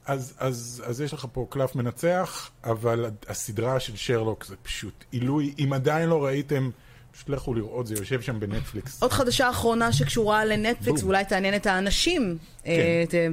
[0.05, 5.53] אז, אז, אז יש לך פה קלף מנצח, אבל הסדרה של שרלוק זה פשוט עילוי.
[5.59, 6.69] אם עדיין לא ראיתם,
[7.15, 9.01] פשוט לכו לראות, זה יושב שם בנטפליקס.
[9.01, 11.09] עוד חדשה אחרונה שקשורה לנטפליקס, בום.
[11.09, 12.37] ואולי תעניין את האנשים.
[12.63, 12.69] כן.
[12.69, 13.27] אה,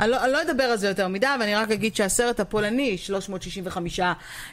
[0.00, 2.98] אני לא, אני לא אדבר על זה יותר מדי, אבל אני רק אגיד שהסרט הפולני,
[2.98, 4.00] 365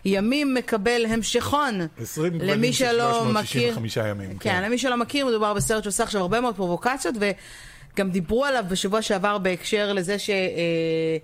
[0.05, 1.88] ימים, מקבל המשכון.
[2.01, 4.38] 20 למי גוונים של שלא 365 ימים.
[4.38, 9.01] כן, למי שלא מכיר, מדובר בסרט שעושה עכשיו הרבה מאוד פרובוקציות, וגם דיברו עליו בשבוע
[9.01, 10.29] שעבר בהקשר לזה ש...
[10.29, 11.17] אה,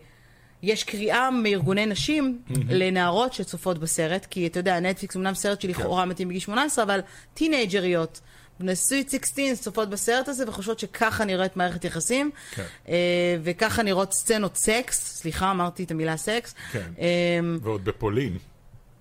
[0.66, 6.28] יש קריאה מארגוני נשים לנערות שצופות בסרט, כי אתה יודע, נטפליקס אמנם סרט שלכאורה מתאים
[6.28, 7.00] בגיל 18, אבל
[7.34, 8.22] טינג'ריות,
[8.60, 12.64] בנשוי 16 צופות בסרט הזה וחושבות שככה נראית מערכת יחסים, כן.
[12.90, 16.56] אה, וככה נראות סצנות סקס, סליחה, אמרתי את המילה סקס.
[16.72, 16.92] כן.
[17.00, 18.38] אה, ועוד בפולין.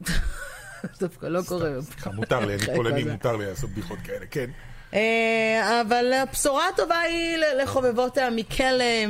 [1.00, 1.70] דווקא לא קורה.
[2.14, 3.04] מותר לי, אני פולני.
[3.04, 4.50] מותר לי לעשות בדיחות כאלה, כן.
[4.94, 9.04] אה, אבל הבשורה הטובה היא לחובבות המיקל אה,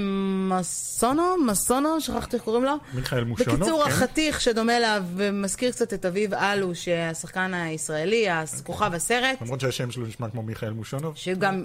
[0.48, 2.74] מסונו, מסונו, שכחתי איך קוראים לו.
[2.94, 3.90] מיכאל מושונוב, בקיצור, כן.
[3.90, 8.26] החתיך שדומה אליו ומזכיר קצת את אביב אלו, שהשחקן הישראלי,
[8.62, 11.16] כוכב הסרט, למרות שהשם שלו נשמע כמו מיכאל מושונוב.
[11.16, 11.64] שגם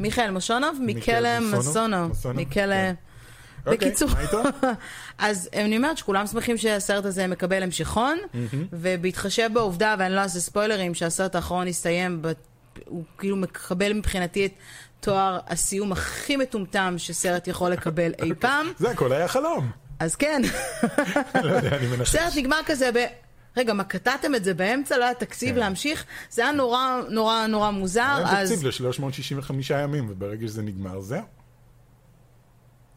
[0.00, 2.74] מיכאל מושונוב, מיקל מיקלה מוסונו, מסונו, מסונו, מיקלה...
[2.74, 2.94] כן.
[3.66, 4.08] אוקיי, בקיצור?
[5.18, 8.18] אז אני אומרת שכולם שמחים שהסרט הזה מקבל המשכון,
[8.72, 12.22] ובהתחשב בעובדה, ואני לא אעשה ספוילרים, שהסרט האחרון הסתיים,
[12.86, 14.52] הוא כאילו מקבל מבחינתי את
[15.00, 19.70] תואר הסיום הכי מטומטם שסרט יכול לקבל אי פעם, זה הכל היה חלום.
[19.98, 20.42] אז כן,
[21.44, 22.16] לא יודע, אני מנחש.
[22.16, 22.98] סרט נגמר כזה ב...
[23.56, 24.98] רגע, מה, קטעתם את זה באמצע?
[24.98, 25.60] לא היה תקציב כן.
[25.60, 26.04] להמשיך?
[26.30, 28.52] זה היה נורא נורא נורא מוזר, היה אז...
[28.52, 31.22] תקציב ל-365 ימים, וברגע שזה נגמר, זהו.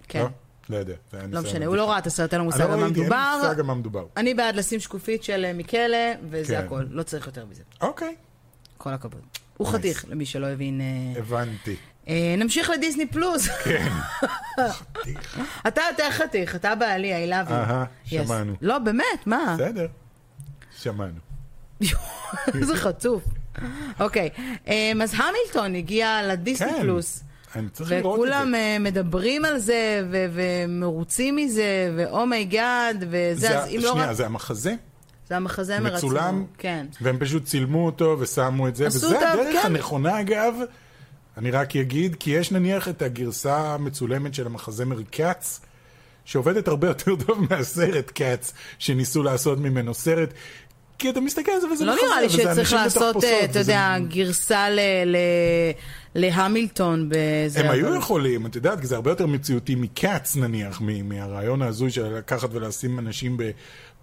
[0.07, 0.19] כן.
[0.19, 0.27] לא?
[0.69, 0.93] לא יודע.
[1.13, 1.75] היה לא משנה, הוא.
[1.75, 3.37] לא ראה את הסרט, אין לו מושג לא על מה ראיתי, אין מדובר.
[3.41, 4.05] לי מושג על מה מדובר.
[4.17, 5.97] אני בעד לשים שקופית של אה, מכלא,
[6.29, 6.65] וזה כן.
[6.65, 6.83] הכל.
[6.89, 7.63] לא צריך יותר מזה.
[7.81, 8.15] אוקיי,
[8.77, 9.21] כל הכבוד.
[9.57, 9.71] הוא Nice.
[9.71, 10.81] חתיך, למי שלא הבין.
[10.81, 11.75] אה, הבנתי.
[12.07, 13.47] אה, נמשיך לדיסני פלוס.
[13.47, 13.91] כן.
[15.67, 17.53] אתה יותר חתיך, אתה בעלי, I love you.
[17.53, 17.85] אהה.
[18.05, 18.53] שמענו.
[18.61, 19.55] לא, באמת, מה?
[19.59, 19.87] בסדר.
[20.81, 21.19] שמענו.
[22.59, 23.23] איזה חצוף.
[23.99, 24.29] אוקיי,
[24.67, 26.81] אמ, אז המילטון הגיע לדיסני כן.
[26.81, 27.23] פלוס.
[27.55, 28.29] אני צריך לראות את זה.
[28.29, 33.79] וכולם אה, מדברים על זה, ומרוצים מזה, ו oh my God, וזה, זה- אז אם
[33.83, 34.13] לא שנייה, רק...
[34.15, 34.75] זה המחזה?
[35.33, 36.09] זה המחזמר עצמו.
[36.09, 36.45] מצולם?
[36.57, 36.85] כן.
[37.01, 39.67] והם פשוט צילמו אותו ושמו את זה, וזה אותה, הדרך כן.
[39.67, 40.53] הנכונה אגב.
[41.37, 45.61] אני רק אגיד, כי יש נניח את הגרסה המצולמת של המחזמר קאץ,
[46.25, 50.33] שעובדת הרבה יותר טוב מהסרט קאץ, שניסו לעשות ממנו סרט.
[50.99, 53.23] כי אתה מסתכל על זה וזה לא מחזה, נראה לי וזה שצריך אנשים לעשות, בתחפושות,
[53.23, 55.17] אה, אתה וזה- יודע, גרסה ל- ל-
[56.15, 57.59] להמילטון בזה.
[57.59, 61.91] הם היו יכולים, את יודעת, כי זה הרבה יותר מציאותי מקאץ נניח, מ- מהרעיון ההזוי
[61.91, 63.37] של לקחת ולשים אנשים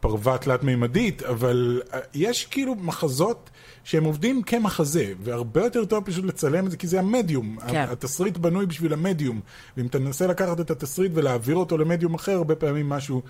[0.00, 3.50] בפרווה תלת-מימדית, אבל אה, יש כאילו מחזות
[3.84, 7.56] שהם עובדים כמחזה, והרבה יותר טוב פשוט לצלם את זה, כי זה המדיום.
[7.70, 7.84] כן.
[7.90, 9.40] התסריט בנוי בשביל המדיום,
[9.76, 13.22] ואם אתה מנסה לקחת את התסריט ולהעביר אותו למדיום אחר, הרבה פעמים משהו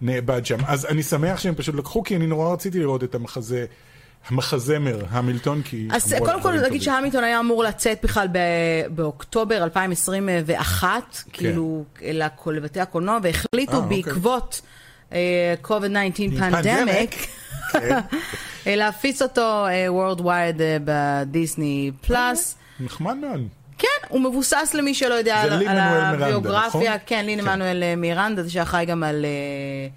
[0.00, 0.58] נאבד שם.
[0.66, 3.64] אז אני שמח שהם פשוט לקחו, כי אני נורא רציתי לראות את המחזה.
[4.28, 5.88] המחזמר, המילטון, כי...
[5.92, 6.82] אז קודם כל נגיד.
[6.82, 13.26] שהמילטון היה אמור לצאת בכלל ב- באוקטובר 2021, כאילו לכל- לבתי הקולנוע, כן.
[13.26, 14.02] אה, והחליטו אוקיי.
[14.02, 14.81] בעקבות אה,
[15.64, 17.26] COVID-19 pandemic,
[17.72, 17.98] כן.
[18.76, 22.56] להפיץ אותו אה, Worldwide אה, בדיסני פלאס.
[22.80, 23.40] נחמד מאוד.
[23.78, 26.82] כן, הוא מבוסס למי שלא יודע על, הביוגרפיה, נכון?
[27.06, 27.48] כן, לין כן.
[27.48, 29.88] עמנואל אה, מירנדה, שאחראי גם על, אה,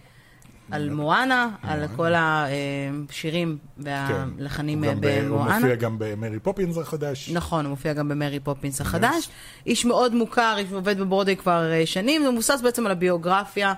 [0.75, 5.60] על מואנה, על כל השירים והלחנים הוא אה, גם ב- הוא במואנה.
[5.60, 7.30] מופיע גם במרי פופינס החדש.
[7.34, 9.30] נכון, הוא מופיע גם במרי פופינס החדש.
[9.65, 13.73] איש מאוד מוכר, איש עובד בברודווי כבר אה, שנים, זה מבוסס בעצם על הביוגרפיה אה,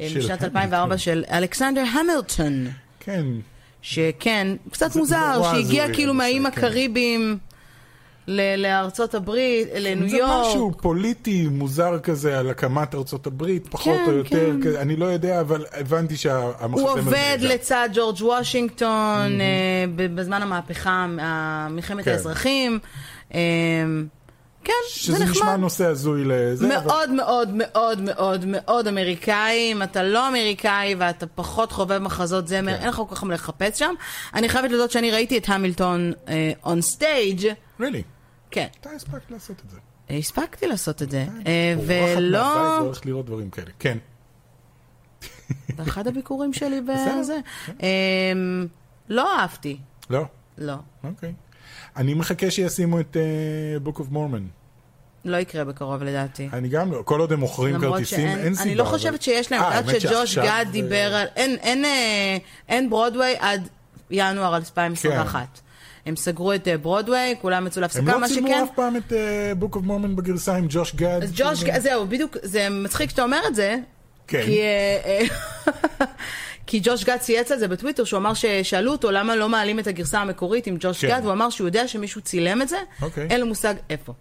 [0.00, 0.44] משנת המילטון.
[0.44, 2.66] 2004 של אלכסנדר המילטון.
[3.00, 3.24] כן.
[3.82, 6.48] שכן, קצת זה מוזר, שהגיע כאילו מהאיים כן.
[6.48, 7.38] הקריביים
[8.56, 10.46] לארצות הברית, לניו זה יורק.
[10.46, 14.68] משהו פוליטי מוזר כזה על הקמת ארצות הברית, פחות כן, או יותר, כן.
[14.68, 16.82] כזה, אני לא יודע, אבל הבנתי שהמחזה...
[16.82, 17.38] הוא עובד.
[17.40, 19.84] לצד ג'ורג' וושינגטון אה,
[20.14, 21.06] בזמן המהפכה,
[21.70, 22.10] מלחמת כן.
[22.10, 22.78] האזרחים.
[24.60, 25.56] אה, כן, זה שזה נשמע נחמד.
[25.60, 31.26] נושא הזוי לזה, אבל מאוד מאוד מאוד מאוד מאוד אמריקאי, אם אתה לא אמריקאי ואתה
[31.26, 32.80] פחות חובב מחזות זמר, כן.
[32.80, 33.94] אין לך כל כך מה לחפש שם.
[34.34, 36.12] אני חייבת להודות שאני ראיתי את המילטון
[36.64, 37.46] און סטייג',
[37.80, 38.02] really,
[38.50, 39.78] כן, אתה הספקת לעשות את זה.
[40.18, 43.70] הספקתי לעשות את זה, אה, מהבית ולא, והולכת לראות דברים כאלה.
[43.78, 43.98] כן.
[45.76, 46.80] באחד הביקורים שלי.
[47.20, 47.38] בזה,
[47.82, 48.66] אמ,
[49.08, 49.78] לא אהבתי,
[50.10, 50.22] לא?
[50.58, 51.32] לא, אוקיי.
[51.98, 53.16] אני מחכה שישימו את
[53.84, 54.42] uh, Book of Mormon.
[55.24, 56.48] לא יקרה בקרוב לדעתי.
[56.52, 58.64] אני גם לא, כל עוד הם מוכרים כרטיסים, שאין, אין סיבה.
[58.68, 61.56] אני לא אבל- חושבת שיש להם, אה, עד האמת שג'וש גד זה- דיבר על, אין,
[61.62, 62.36] אין, אה,
[62.68, 63.68] אין ברודוויי עד
[64.10, 65.60] ינואר 2021.
[66.06, 68.96] הם סגרו את אה, ברודוויי, כולם יצאו הם להפסקה, לא מה צילמו שכן, אף פעם
[68.96, 71.20] את אה, Book of Mormon בגרסה עם ג'וש גד.
[71.22, 71.80] אז ג'וש, כאילו?
[71.80, 73.76] זהו, בדיוק, זה מצחיק שאתה אומר את זה,
[74.28, 74.42] כן.
[74.44, 76.06] כי, אה, אה,
[76.66, 79.86] כי ג'וש גד צייץ על זה בטוויטר, שהוא אמר ששאלו אותו למה לא מעלים את
[79.86, 81.08] הגרסה המקורית עם ג'וש כן.
[81.08, 83.26] גד, הוא אמר שהוא יודע שמישהו צילם את זה, אוקיי.
[83.30, 84.12] אין לו מושג איפה.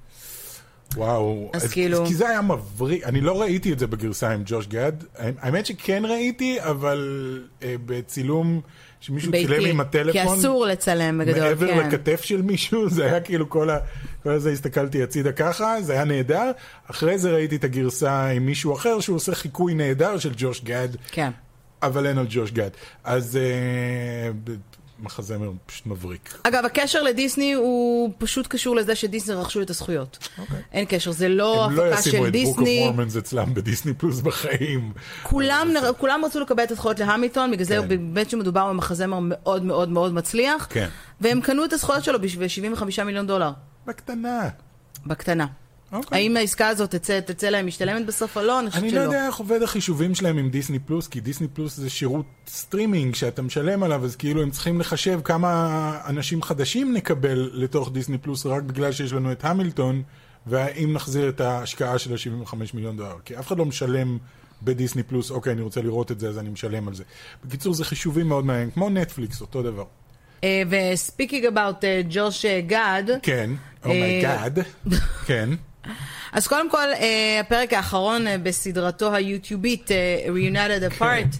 [0.95, 1.49] וואו.
[1.53, 4.91] אז כאילו- כי זה היה מבריק, אני לא ראיתי את זה בגרסה עם ג'וש גד.
[5.17, 8.61] האמת שכן ראיתי, אבל אה, בצילום
[9.07, 10.11] שמישהו צילם ביתי, עם הטלפון.
[10.11, 11.87] כי אסור לצלם בגדול, מעבר כן.
[11.87, 13.77] לכתף של מישהו, זה היה כאילו כל ה...
[14.23, 16.51] כל הזה הסתכלתי הצידה ככה, זה היה נהדר.
[16.91, 20.89] אחרי זה ראיתי את הגרסה עם מישהו אחר, שהוא עושה חיקוי נהדר של ג'וש גד,
[21.11, 21.31] כן.
[21.81, 22.69] אבל אין על ג'וש גד.
[23.03, 23.39] אז
[24.43, 24.55] ב-
[24.99, 26.41] מחזמר פשוט מבריק.
[26.43, 30.27] אגב, הקשר לדיסני הוא פשוט קשור לזה שדיסני רכשו את הזכויות.
[30.39, 30.57] אוקיי.
[30.71, 32.89] אין קשר, זה לא הם לא הפקה ישימו של את Book of דיסני.
[32.89, 34.91] Mormons אצלם בדיסני פלוס בחיים.
[35.23, 37.87] כולם, נר- כולם רצו לקבל את הזכויות להמילטון, בגלל זה כן.
[37.87, 40.67] באמת שמדובר במחזמר מאוד מאוד מאוד מצליח.
[40.69, 40.87] כן.
[41.21, 43.51] והם קנו את הזכויות שלו בשביל 75 מיליון דולר,
[43.87, 44.49] בקטנה.
[45.05, 45.45] בקטנה.
[45.91, 46.17] אוקיי.
[46.17, 48.59] האם העסקה הזאת תצא, תצא להם משתלמת בסוף או לא?
[48.59, 48.99] אני חושבת אני שלא.
[48.99, 53.15] לא יודע איך עובד החישובים שלהם עם דיסני פלוס, כי דיסני פלוס זה שירות סטרימינג
[53.15, 58.45] שאתה משלם עליו, אז כאילו הם צריכים לחשב כמה אנשים חדשים נקבל לתוך דיסני פלוס
[58.45, 60.03] רק בגלל שיש לנו את המילטון,
[60.47, 63.15] והאם נחזיר את ההשקעה של ה-75 מיליון דולר.
[63.25, 64.17] כי אף אחד לא משלם
[64.63, 67.03] בדיסני פלוס, אוקיי, אני רוצה לראות את זה, אז אני משלם על זה.
[67.45, 69.83] בקיצור, זה חישובים מאוד מעניינים, כמו נטפליקס, אותו דבר.
[70.43, 73.49] אה, ו-speaking about אה, ג'וש אה, גד, כן,
[73.85, 74.59] אה, oh my God,
[75.27, 75.49] כן.
[76.31, 81.37] אז קודם כל, אה, הפרק האחרון אה, בסדרתו היוטיובית, אה, Reunited Apart,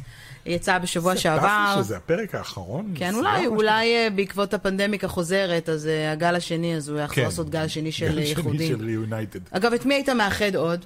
[0.47, 1.41] יצא בשבוע שעבר.
[1.41, 2.93] דווקא שזה הפרק האחרון?
[2.95, 6.99] כן, זה אולי, אולי אה, בעקבות ה pandemic החוזרת, אז אה, הגל השני, אז הוא
[6.99, 7.23] יחזור כן.
[7.23, 8.67] לעשות גל שני של גל אה, שני איחודים.
[8.67, 9.39] של Reunited.
[9.51, 10.85] אגב, את מי היית מאחד עוד?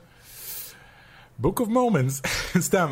[1.44, 2.28] Book of Moments,
[2.68, 2.92] סתם,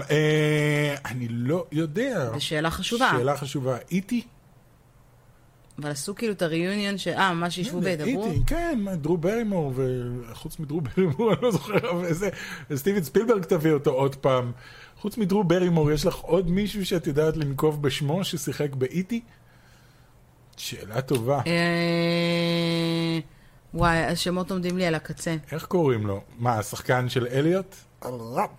[1.05, 2.29] אני לא יודע.
[2.33, 3.11] זו שאלה חשובה.
[3.17, 3.77] שאלה חשובה.
[3.91, 4.21] איטי?
[5.81, 7.07] אבל עשו כאילו את הריוניון ש...
[7.07, 8.25] אה, ממש ישבו וידברו?
[8.25, 12.29] איטי, כן, דרו ברימור, וחוץ מדרו ברימור, אני לא זוכר, וזה,
[12.75, 14.51] סטיבן ספילברג תביא אותו עוד פעם.
[15.01, 19.21] חוץ מדרו ברימור, יש לך עוד מישהו שאת יודעת לנקוב בשמו ששיחק באיטי?
[20.57, 21.41] שאלה טובה.
[21.47, 23.19] אה,
[23.73, 25.35] וואי, השמות עומדים לי על הקצה.
[25.51, 26.21] איך קוראים לו?
[26.39, 27.75] מה, השחקן של אליוט?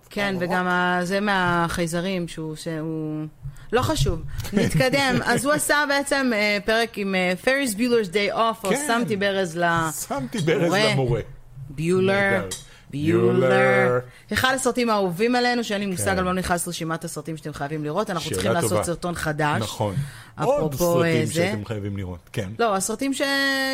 [0.09, 2.55] כן, וגם ה- זה מהחייזרים, שהוא...
[2.55, 3.25] שהוא...
[3.73, 4.21] לא חשוב,
[4.53, 5.15] נתקדם.
[5.25, 8.83] אז הוא עשה בעצם אה, פרק עם פריס ביולר's Day Off, או כן.
[8.87, 9.63] שמתי ברז ל...
[10.07, 11.21] שמתי ברז למורה.
[11.69, 12.47] ביולר.
[12.91, 13.99] ביולר.
[14.33, 16.17] אחד הסרטים האהובים עלינו, שאין לי מושג כן.
[16.17, 18.83] על מה נכנס לרשימת הסרטים שאתם חייבים לראות, אנחנו צריכים לעשות טובה.
[18.83, 19.61] סרטון חדש.
[19.61, 19.95] נכון.
[20.39, 21.33] עוד אה, סרטים זה.
[21.33, 22.49] שאתם חייבים לראות, כן.
[22.59, 23.21] לא, הסרטים ש...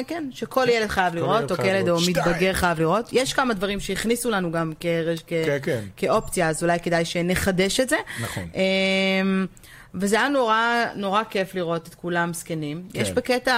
[0.08, 1.98] כן, שכל ילד חייב לראות, או כילד או.
[2.08, 3.10] מתבגר חייב לראות.
[3.12, 4.74] יש כמה דברים שהכניסו לנו גם.
[4.80, 5.16] כן,
[5.62, 5.84] כן.
[5.98, 7.98] כאופציה, אז אולי כדאי שנחדש את זה.
[8.22, 8.44] נכון.
[10.00, 12.84] וזה היה נורא, נורא כיף לראות את כולם זקנים.
[12.94, 13.02] כן.
[13.02, 13.52] יש בקטע,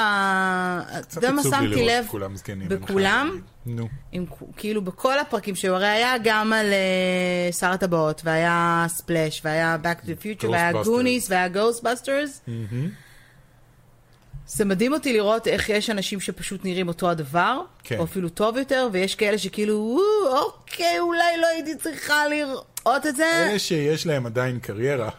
[0.92, 2.04] אתה קצת יודע מה עצוב לי שמתי לראות לב?
[2.06, 2.70] את כולם זקנים.
[2.70, 3.42] בכולם?
[3.66, 3.88] נו.
[4.12, 4.26] עם,
[4.58, 6.66] כאילו בכל הפרקים שהיו, הרי היה גם על
[7.52, 10.72] uh, שר הטבעות, והיה ספלאש, והיה Back to the Future, והיה.
[10.84, 12.50] גוניס, והיה Ghostbusters.
[14.48, 17.98] זה מדהים אותי לראות איך יש אנשים שפשוט נראים אותו הדבר, כן.
[18.00, 23.16] או אפילו טוב יותר, ויש כאלה שכאילו, "וואו, אוקיי, אולי לא הייתי צריכה לראות את
[23.16, 23.48] זה.
[23.50, 25.10] אלה שיש להם עדיין קריירה,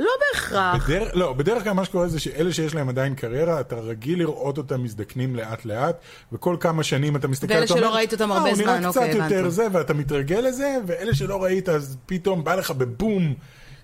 [0.00, 0.88] לא בהכרח.
[0.88, 4.58] בדרך, לא, בדרך כלל מה שקורה זה שאלה שיש להם עדיין קריירה, אתה רגיל לראות
[4.58, 5.96] אותם מזדקנים לאט לאט,
[6.32, 8.66] וכל כמה שנים אתה מסתכל, ואלה אתה שלא אומר, ראית אותם "אה, הרבה הוא זמן,
[8.78, 12.54] נראה אוקיי, קצת יותר הבנתי." זה, ואתה מתרגל לזה, ואלה שלא ראית, אז פתאום בא
[12.54, 13.34] לך בבום,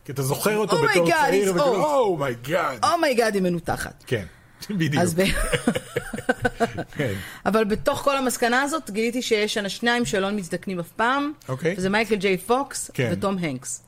[0.04, 1.84] כי אתה זוכר אותו Oh בתור God, צעיר, וכאילו.
[1.84, 2.84] Oh my God.
[2.84, 4.04] Oh my God, היא מנותחת.
[4.06, 4.24] כן,
[4.70, 5.02] בדיוק.
[5.02, 5.22] אז ב...
[6.96, 7.12] כן.
[7.46, 11.74] אבל בתוך כל המסקנה הזאת גיליתי שיש שניים שלא מזדקנים אף פעם, אוקיי.
[11.78, 13.08] וזה מייקל ג'יי פוקס כן.
[13.12, 13.85] וטום הנקס.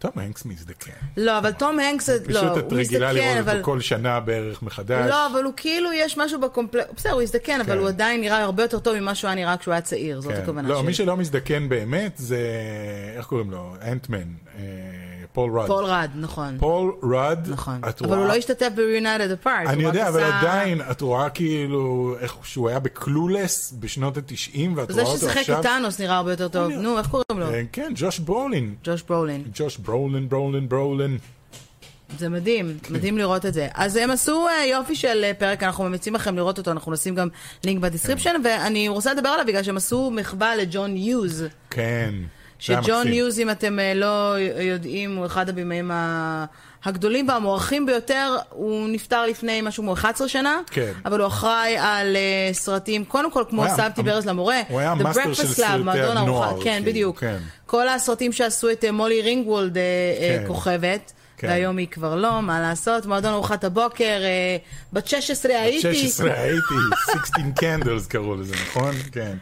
[0.00, 0.92] תום הנקס מזדקן.
[1.16, 3.48] לא, אבל תום הנקס, לא, פשוט את רגילה לראות.
[3.48, 5.10] אותו כל שנה בערך מחדש.
[5.10, 7.78] לא, אבל הוא כאילו, יש משהו בקומפלקס, בסדר, הוא הזדקן, אבל כן.
[7.78, 10.42] הוא עדיין נראה הרבה יותר טוב ממה שהוא היה נראה כשהוא היה צעיר, זאת כן.
[10.42, 10.86] הכוונה לא, שלי.
[10.86, 12.38] מי שלא מזדקן באמת זה,
[13.16, 13.74] איך קוראים לו?
[13.82, 14.18] Ant-Man,
[14.58, 14.62] אה,
[15.32, 15.66] פול רד.
[15.66, 16.56] פול רד, נכון.
[16.58, 17.80] פול רד, נכון.
[17.88, 18.18] את אבל רואה...
[18.20, 19.68] הוא לא השתתף ב-Reunited Apart.
[19.68, 24.72] אני יודע, אבל עשה- עדיין, את רואה כאילו, איך שהוא היה ב Clueless בשנות התשעים,
[24.76, 25.56] ואת זה רואה אותו ששיחק עכשיו...
[25.58, 26.70] את טאנוס נראה הרבה יותר טוב.
[26.72, 27.50] נו, איך קוראים לו?
[27.54, 28.74] אה, כן, ג'וש ברולין.
[28.84, 29.42] ג'וש ברולין.
[29.54, 31.18] ג'וש ברולין, ברולין, ברולין.
[32.18, 32.94] זה מדהים, כן.
[32.94, 33.68] מדהים לראות את זה.
[33.74, 37.14] אז הם עשו אה, יופי של אה, פרק, אנחנו ממליצים לכם לראות אותו, אנחנו נשים
[37.14, 37.28] גם
[37.64, 38.40] לינק ב description, כן.
[38.44, 41.44] ואני רוצה לדבר עליו בגלל שהם עשו מחווה לג'ון יוז.
[41.70, 42.14] כן.
[42.60, 43.12] שג'ון מקסים.
[43.12, 46.44] יוז, אם אתם אה, לא יודעים, הוא אחד הבימאים ה-
[46.84, 48.36] הגדולים והמוערכים ביותר.
[48.50, 50.92] הוא נפטר לפני משהו כמו 11 שנה, כן.
[51.04, 55.00] אבל הוא אחראי על אה, סרטים, קודם כל כמו שמתי ברז למורה, הוא היה The
[55.00, 55.52] המאסטר Breakfast של Club,
[55.84, 57.18] סרטי הנוער, כן, כאילו, בדיוק.
[57.20, 57.36] כן.
[57.66, 59.82] כל הסרטים שעשו את אה, מולי רינגוולד אה,
[60.38, 60.44] כן.
[60.46, 61.12] כוכבת.
[61.38, 61.48] כן.
[61.48, 63.06] והיום היא כבר לא, מה לעשות?
[63.06, 64.20] מועדון ארוחת הבוקר,
[64.92, 65.94] בת 16 הייתי.
[65.94, 66.74] 16 הייתי,
[67.12, 68.94] 16 candles קראו לזה, נכון?
[69.12, 69.36] כן.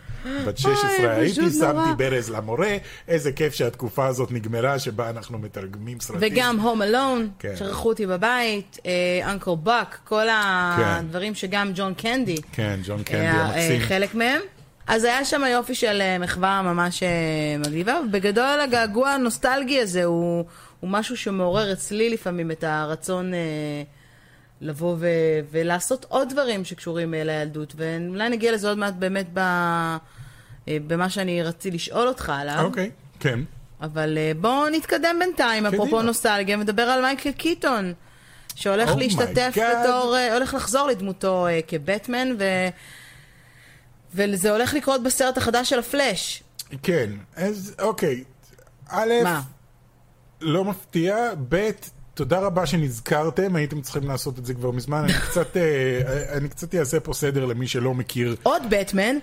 [0.46, 1.50] בת 16 הייתי.
[1.50, 2.76] שמתי ברז למורה,
[3.08, 6.32] איזה כיף שהתקופה הזאת נגמרה, שבה אנחנו מתרגמים סרטים.
[6.32, 7.56] וגם הום אלון, כן.
[7.56, 8.78] שכחו אותי בבית,
[9.24, 13.80] אנקל בק, כל הדברים שגם ג'ון קנדי כן, ג'ון קנדי אה, המקסים.
[13.80, 14.40] חלק מהם.
[14.88, 17.08] אז היה שם יופי של אה, מחווה ממש אה,
[17.58, 20.44] מגניבה, ובגדול הגעגוע הנוסטלגי הזה הוא,
[20.80, 23.38] הוא משהו שמעורר אצלי לפעמים את הרצון אה,
[24.60, 25.06] לבוא ו,
[25.50, 29.98] ולעשות עוד דברים שקשורים אה, לילדות, ואולי נגיע לזה עוד מעט באמת ב, אה,
[30.86, 32.64] במה שאני רציתי לשאול אותך עליו.
[32.64, 32.90] אוקיי,
[33.20, 33.40] כן.
[33.80, 35.66] אבל אה, בואו נתקדם בינתיים.
[35.66, 37.92] אפרופו נוסטלגיה, מדבר על מייקל קיטון,
[38.54, 39.56] שהולך Oh להשתתף.
[39.56, 42.44] בתור, הולך לחזור לדמותו כבטמן, ו...
[44.14, 46.42] וזה הולך לקרות בסרט החדש של הפלאש.
[46.82, 48.24] כן, אז אוקיי.
[48.88, 49.40] א', מה?
[50.40, 51.16] לא מפתיע,
[51.48, 51.70] ב',
[52.18, 55.04] תודה רבה שנזכרתם, הייתם צריכים לעשות את זה כבר מזמן.
[55.04, 58.36] אני קצת, אה, אעשה פה סדר למי שלא מכיר.
[58.42, 59.16] עוד בטמן,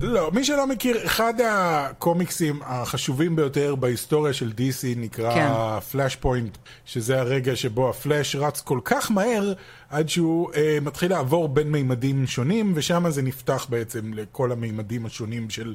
[0.00, 5.80] לא, מי שלא מכיר, אחד הקומיקסים החשובים ביותר בהיסטוריה של DC נקרא כן.
[5.90, 9.52] פלאש פוינט, שזה הרגע שבו הפלאש רץ כל כך מהר
[9.90, 15.50] עד שהוא אה, מתחיל לעבור בין מימדים שונים, ושם זה נפתח בעצם לכל המימדים השונים
[15.50, 15.74] של...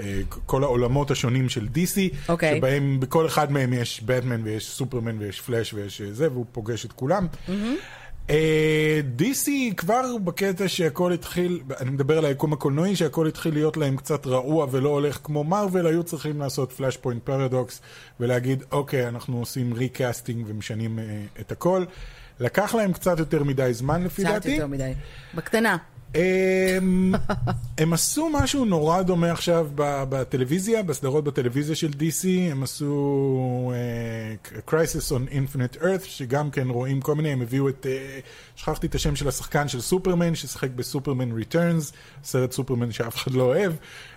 [0.00, 2.56] אה, כל העולמות השונים של DC, אוקיי.
[2.56, 6.84] שבהם בכל אחד מהם יש בטמן ויש סופרמן ויש פלאש ויש אה, זה, והוא פוגש
[6.84, 7.26] את כולם.
[7.48, 7.54] אה,
[9.18, 14.26] DC כבר בקטע שהכל התחיל, אני מדבר על היקום הקולנועי, שהכל התחיל להיות להם קצת
[14.26, 17.80] רעוע ולא הולך כמו מארוול, היו צריכים לעשות Flashpoint Paradox
[18.20, 21.04] ולהגיד, אוקיי, אנחנו עושים recasting ומשנים אה,
[21.40, 21.84] את הכל.
[22.40, 24.50] לקח להם קצת יותר מדי זמן לפי קצת דעתי.
[24.50, 24.92] יותר מדי.
[25.34, 25.76] בקטנה.
[26.14, 27.14] הם,
[27.78, 35.12] הם עשו משהו נורא דומה עכשיו בטלוויזיה, בסדרות בטלוויזיה של DC, הם עשו uh, Crisis
[35.12, 39.16] on Infinite Earth, שגם כן רואים כל מיני, הם הביאו את, uh, שכחתי את השם
[39.16, 41.92] של השחקן של סופרמן, ששיחק בסופרמן Returns,
[42.24, 43.72] סרט סופרמן שאף אחד לא אוהב.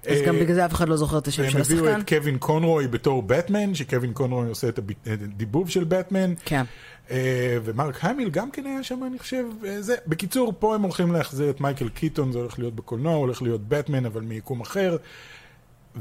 [0.07, 2.01] אז אה, גם בגלל זה אף אחד לא זוכר את השם הם של הביאו השחקן.
[2.01, 6.33] את קווין קונרוי בתור בטמן, שקווין קונרוי עושה את הדיבוב של בטמן.
[6.45, 6.63] כן.
[7.11, 9.45] אה, ומרק המיל גם כן היה שם, אני חושב.
[9.65, 9.95] אה, זה.
[10.07, 14.05] בקיצור, פה הם הולכים להחזיר את מייקל קיטון, זה הולך להיות בקולנוע, הולך להיות בטמן,
[14.05, 14.97] אבל מיקום אחר.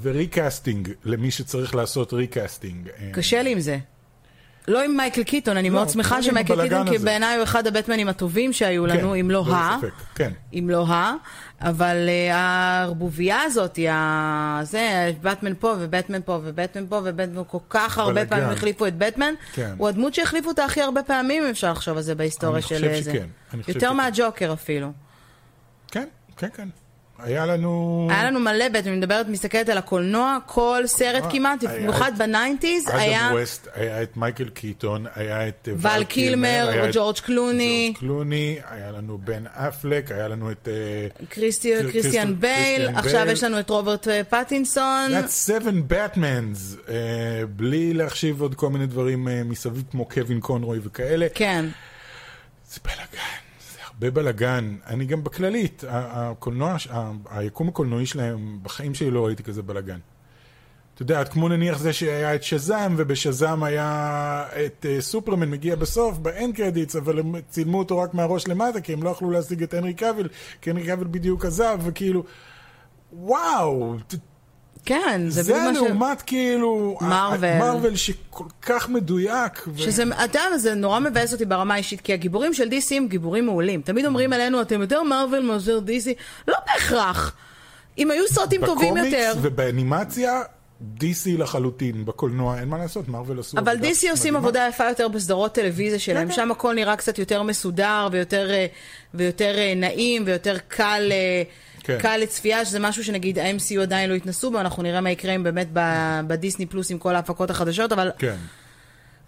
[0.03, 2.89] ו recasting, למי שצריך לעשות recasting.
[2.89, 3.79] אה, קשה לי עם זה.
[4.69, 6.99] לא עם מייקל קיטון, אני לא, מאוד שמחה שמייקל קיטון, כי.
[6.99, 9.77] בעיניי הוא אחד הבטמנים הטובים שהיו כן, לנו, אם לא ללא ה...
[9.81, 10.33] ספק, כן.
[10.55, 11.15] אם לא ה...
[11.61, 14.61] אבל uh, הערבוביה הזאת, ה...
[14.63, 18.27] זה, בטמן פה ובטמן פה ובטמן פה ובטמן כל כך הרבה.
[18.27, 19.75] פעמים החליפו את בטמן, כן.
[19.79, 23.13] הוא הדמות שהחליפו אותה הכי הרבה פעמים, אם אפשר לחשוב על זה בהיסטוריה של זה.
[23.55, 23.97] אני חושב יותר שכן.
[23.97, 24.93] מהג'וקר אפילו.
[25.91, 26.69] כן, כן, כן.
[27.23, 28.09] היה לנו...
[28.11, 32.25] היה לנו מלא בטמן, אני מדברת, מסתכלת על הקולנוע, כל סרט אה, כמעט, במיוחד ב
[32.25, 37.87] nineties, היה אדם ווסט, היה את מייקל קיטון, היה את אה, ול קילמר, ג'ורג' קלוני.
[37.95, 40.69] ג'ורג' קלוני, היה לנו בן אפלק, היה לנו את...
[40.69, 40.73] אה,
[41.29, 43.27] קריסטי- קריסטיאן- קריסטיאן בייל, עכשיו.
[43.29, 45.11] יש לנו את רוברט אה, פטינסון.
[45.11, 46.95] That's seven Batmans, אה,
[47.57, 51.27] בלי להחשיב עוד כל מיני דברים אה, מסביב, כמו קווין קונרוי וכאלה.
[51.35, 51.65] כן.
[52.71, 53.42] זה בלאגן,
[54.03, 54.77] הרבה בלאגן.
[54.87, 56.77] אני גם בכללית, הקולנוע,
[57.31, 59.99] היקום הקולנועי שלהם, בחיים שלי לא ראיתי כזה בלאגן.
[60.95, 66.19] אתה יודע, כמו נניח זה שהיה את שזאם, ובשזאם היה את uh, סופרמן מגיע בסוף,
[66.19, 69.63] ב end credits, אבל הם צילמו אותו רק מהראש למטה, כי הם לא יכלו להשיג
[69.63, 70.29] את הנרי קאביל,
[70.61, 72.25] כי הנרי קאביל בדיוק עזב, וכאילו,
[73.13, 73.97] וואו,
[74.85, 75.77] כן, זה זה בדיוק מה ש...
[75.77, 77.59] לעומת כאילו, מארוול.
[77.59, 79.65] מארוול שכל כך מדויק.
[79.67, 83.09] ו- שזה, אתה יודע, זה נורא מבאס אותי ברמה האישית, כי הגיבורים של DC הם
[83.09, 83.83] גיבורים מעולים.
[83.83, 86.11] תמיד אומרים עלינו, אתם יותר מארוול מאשר DC.
[86.49, 87.35] לא בהכרח.
[87.99, 89.09] אם היו סרטים טובים יותר...
[89.09, 90.43] בקומיקס ובאנימציה,
[91.01, 94.39] DC לחלוטין, בקולנוע, אין מה לעשות, מארוול עשו אבל DC עושים מדהימה.
[94.39, 96.35] עבודה יפה יותר בסדרות טלוויזיה שלהם, כן.
[96.35, 98.67] שם הכל נראה קצת יותר מסודר ויותר, אה,
[99.15, 101.43] ויותר אה, נעים ויותר קל, אה,
[101.83, 101.99] כן.
[101.99, 105.43] קל לצפייה, שזה משהו שנגיד ה-MCU עדיין לא התנסו בו, אנחנו נראה מה יקרה אם
[105.43, 105.69] באמת
[106.27, 108.37] בדיסני פלוס עם כל ההפקות החדשות, אבל כן.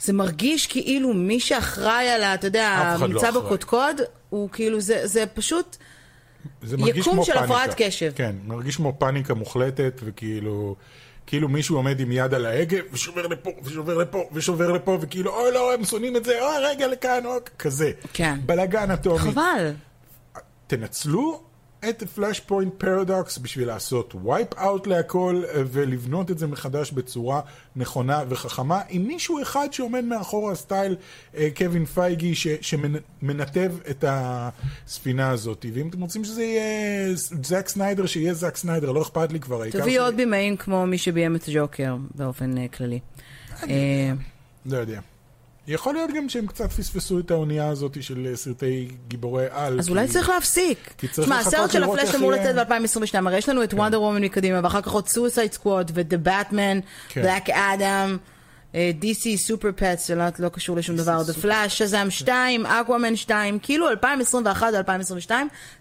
[0.01, 2.35] זה מרגיש כאילו מי שאחראי על ה...
[2.35, 3.45] אתה יודע, לא נמצא אחראי.
[3.45, 5.77] בקודקוד, הוא כאילו, זה, זה פשוט...
[6.63, 7.39] זה מרגיש יקום של.
[7.39, 8.13] הפרעת קשב.
[8.15, 10.77] כן, מרגיש כמו פאניקה מוחלטת, וכאילו...
[11.27, 15.53] כאילו מישהו עומד עם יד על ההגה, ושובר לפה, ושובר לפה, ושובר לפה, וכאילו, אוי
[15.53, 17.91] לא, הם שונאים את זה, אוי רגע לכאן, אוי, כזה.
[18.13, 18.39] כן.
[18.47, 19.19] בלאגן אטומי.
[19.19, 19.73] חבל.
[20.67, 21.43] תנצלו
[21.89, 25.43] את Flashpoint Paradox בשביל לעשות wipe out להכל
[25.73, 27.41] ולבנות את זה מחדש בצורה
[27.77, 30.97] נכונה וחכמה עם מישהו אחד שעומד מאחור הסטייל
[31.37, 35.67] אה, קווין פייגי ש- שמנתב את הספינה הזאת.
[35.75, 40.01] ואם אתם רוצים שזה יהיה זאק סניידר שיהיה זאק סניידר לא אכפת לי כבר תביא
[40.01, 43.01] עוד בימאים כמו מי שביים את ג'וקר באופן אה, כללי.
[43.63, 44.13] אה,
[44.67, 45.01] לא יודע
[45.69, 49.85] יכול להיות גם שהם קצת פספסו את האונייה הזאת של אה, סרטי גיבורי על אז
[49.87, 50.95] כי- אולי צריך להפסיק.
[50.99, 52.33] כי צריך תשמע, לחכות הסרט של לראות הפלאש איך אמור.
[52.33, 55.55] לצאת ב-2022, הרי יש לנו את Wonder Woman מקדימה, ואחר כך עוד Suicide
[55.95, 57.23] ו-The Batman, כן.
[57.25, 58.19] Black Adam,
[58.75, 63.59] אה, DC סופר פטס, שלא לא קשור לשום דבר, The Flash, שזאם 2, אקוואמן 2,
[63.59, 65.31] כאילו 2021-2022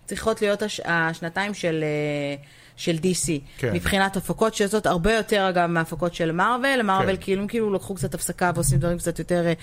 [0.05, 1.83] צריכות להיות הש- השנתיים של...
[1.83, 2.43] אה,
[2.77, 3.73] של DC, כן.
[3.73, 7.21] מבחינת הפקות שיוצאות הרבה יותר אגב מהפקות של מארוול, מארוול כן.
[7.21, 9.45] כאילו כאילו לקחו קצת הפסקה ועושים דברים קצת יותר...
[9.47, 9.53] אה,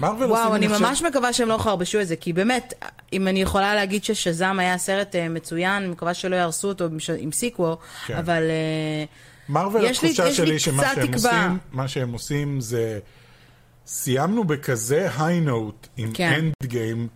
[0.00, 2.74] מארוול וואו, עושים, אני אני ממש מקווה שהם לא יחרבשו את זה, כי באמת,
[3.12, 7.32] אם אני יכולה להגיד ששזאם היה סרט אה, מצוין, אני מקווה שלא יהרסו אותו עם
[7.32, 8.16] sequel, כן.
[8.16, 9.04] אבל אה,
[9.82, 11.30] יש לי- התחושה לי שלי שמה שהם תקווה.
[11.46, 12.98] עושים, מה שהם עושים זה,
[13.86, 16.32] סיימנו בכזה high note עם כן.
[16.38, 17.08] Endgame,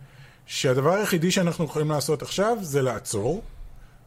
[0.47, 3.43] שהדבר היחידי שאנחנו יכולים לעשות עכשיו זה לעצור.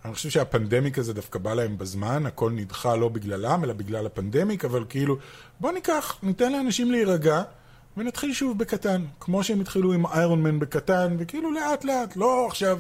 [0.06, 4.06] אני חושב שה pandemic הזה דווקא בא להם בזמן, הכל נדחה לא בגללם, אלא בגלל
[4.06, 5.18] ה pandemic, אבל כאילו,
[5.60, 7.42] בוא ניקח, ניתן לאנשים להירגע,
[7.98, 12.80] ונתחיל שוב בקטן, כמו שהם התחילו עם Iron Man בקטן, וכאילו לאט לאט, לא עכשיו,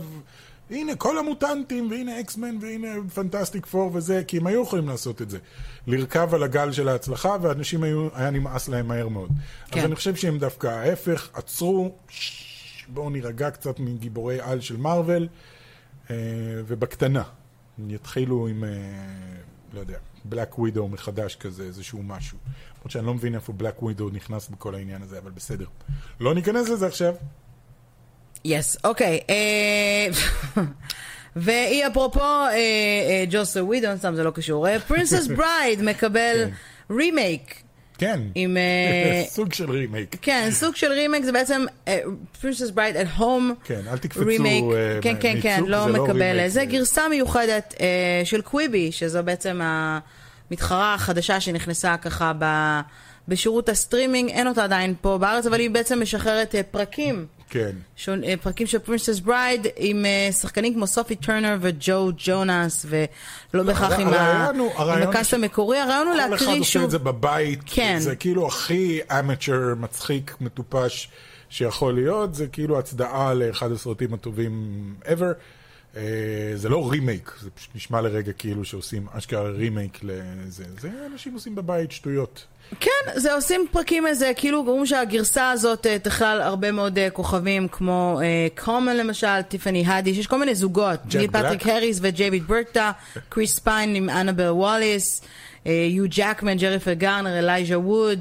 [0.69, 5.29] הנה כל המוטנטים, והנה אקסמן, והנה פנטסטיק פור וזה, כי הם היו יכולים לעשות את
[5.29, 5.37] זה.
[5.87, 9.29] לרכב על הגל של ההצלחה, ואנשים היו, היה נמאס להם מהר מאוד.
[9.71, 9.79] כן.
[9.79, 15.27] אז אני חושב שהם דווקא ההפך, עצרו, ששש, בואו נירגע קצת מגיבורי על של מארוול.
[16.11, 16.15] אה,
[16.67, 17.23] ובקטנה.
[17.87, 18.69] יתחילו עם, אה,
[19.73, 22.37] לא יודע, בלק ווידו מחדש כזה, איזשהו משהו.
[22.77, 25.65] למרות שאני לא מבין איפה בלק ווידו נכנס בכל העניין הזה, אבל בסדר.
[26.19, 27.13] לא ניכנס לזה עכשיו.
[28.45, 29.19] Yes, אוקיי.
[29.29, 30.07] אה,
[31.35, 32.45] והיא אפרופו
[33.29, 36.47] ג'וס ווידון, סתם זה לא קשור, Princess Bride מקבל
[36.89, 37.63] רימייק.
[37.99, 38.19] כן.
[38.35, 38.57] עם...
[38.57, 40.15] אה, סוג של רימייק.
[40.21, 41.65] כן, סוג של רימייק זה בעצם
[42.41, 43.53] Princess Bride at home.
[43.63, 44.63] כן, אל תקפצו רימייק.
[44.63, 46.21] אה, כן, כן, כן, לא זה מקבל.
[46.21, 52.45] רימייק, זה גרסה מיוחדת אה, של קוויבי, שזו בעצם המתחרה החדשה שנכנסה ככה ב...
[53.29, 57.25] בשירות הסטרימינג, אין אותה עדיין פה בארץ, אבל היא בעצם משחררת אה, פרקים.
[57.49, 57.71] כן.
[57.95, 63.63] שון, אה, פרקים של Princess Bride עם אה, שחקנים כמו סופי טרנר וג'ו ג'ונס ולא
[63.63, 64.07] בהכרח עם,
[65.03, 67.59] ה cast המקורי, הרעיון הוא כל אחד להקריא עושה את שוב, זה בבית.
[67.65, 67.97] כן.
[67.99, 71.09] זה כאילו הכי amateur, מצחיק, מטופש
[71.49, 72.35] שיכול להיות.
[72.35, 75.33] זה כאילו הצדעה לאחד הסרטים הטובים ever.
[75.97, 76.01] אה,
[76.55, 80.63] זה לא רימייק, זה פשוט נשמע לרגע כאילו שעושים אשכרה רימייק לזה.
[80.79, 82.45] זה אנשים עושים בבית שטויות.
[82.79, 87.67] כן, זה עושים פרקים איזה, כאילו אומרים שהגרסה הזאת אה, תכלל הרבה מאוד אה, כוכבים
[87.67, 88.21] כמו
[88.57, 91.67] קומן למשל, טיפני האדיש, יש כל מיני זוגות, ניל פטריק.
[91.67, 92.91] הריס ודייוויד ברטקה,
[93.29, 95.21] כריס פיין עם אנבל ווליס,
[95.67, 98.19] אה, יו ג'קמן, ג'ניפר גארנר, אלייז'ה ווד.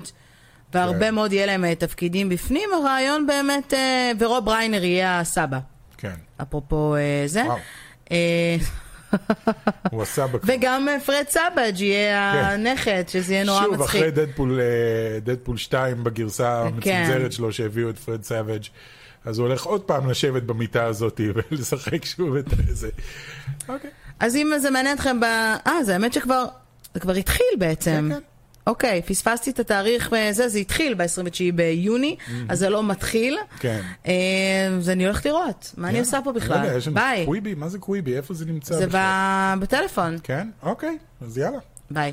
[0.75, 1.15] והרבה כן.
[1.15, 3.73] מאוד יהיה להם תפקידים בפנים, הרעיון באמת,
[4.19, 5.59] ורוב ריינר יהיה הסבא.
[6.43, 7.43] אפרופו אה, זה.
[8.13, 8.57] אה,
[9.91, 10.57] הוא עשה בכלל.
[10.57, 12.45] וגם אה, פרד סבג' יהיה כן.
[12.45, 13.89] הנכד, שזה יהיה נורא שוב, מצחיק.
[13.89, 14.61] אחרי דדפול,
[15.23, 16.97] דדפול 2 בגרסה כן.
[16.97, 18.63] המצונזרת שלו שהביאו את פרד סאביג'
[19.25, 21.21] אז הוא הולך עוד פעם לשבת במיטה הזאת
[21.51, 22.89] ולשחק שוב את זה.
[23.69, 23.91] אוקיי.
[24.21, 25.25] אז אם זה מעניין אתכם ב...
[25.67, 26.45] אה, זה האמת שכבר...
[26.95, 28.09] זה כבר התחיל בעצם.
[28.13, 28.21] כן, כן.
[28.69, 31.05] אוקיי, פספסתי את התאריך וזה, זה התחיל ב-29
[31.55, 32.17] ביוני,
[32.49, 33.39] אז זה לא מתחיל.
[33.61, 33.81] כן.
[34.07, 34.13] אה,
[34.79, 36.77] אז אני הולכת לראות, מה אני עושה פה לא יודע, בכלל?
[36.77, 37.25] יש לנו ביי.
[37.27, 37.55] קוויבי?
[37.55, 38.17] מה זה קוויבי?
[38.17, 39.01] איפה זה נמצא זה בכלל?
[39.59, 40.17] ב- בטלפון.
[40.23, 40.49] כן?
[40.63, 41.59] אוקיי, אז יאללה.
[41.91, 42.13] ביי.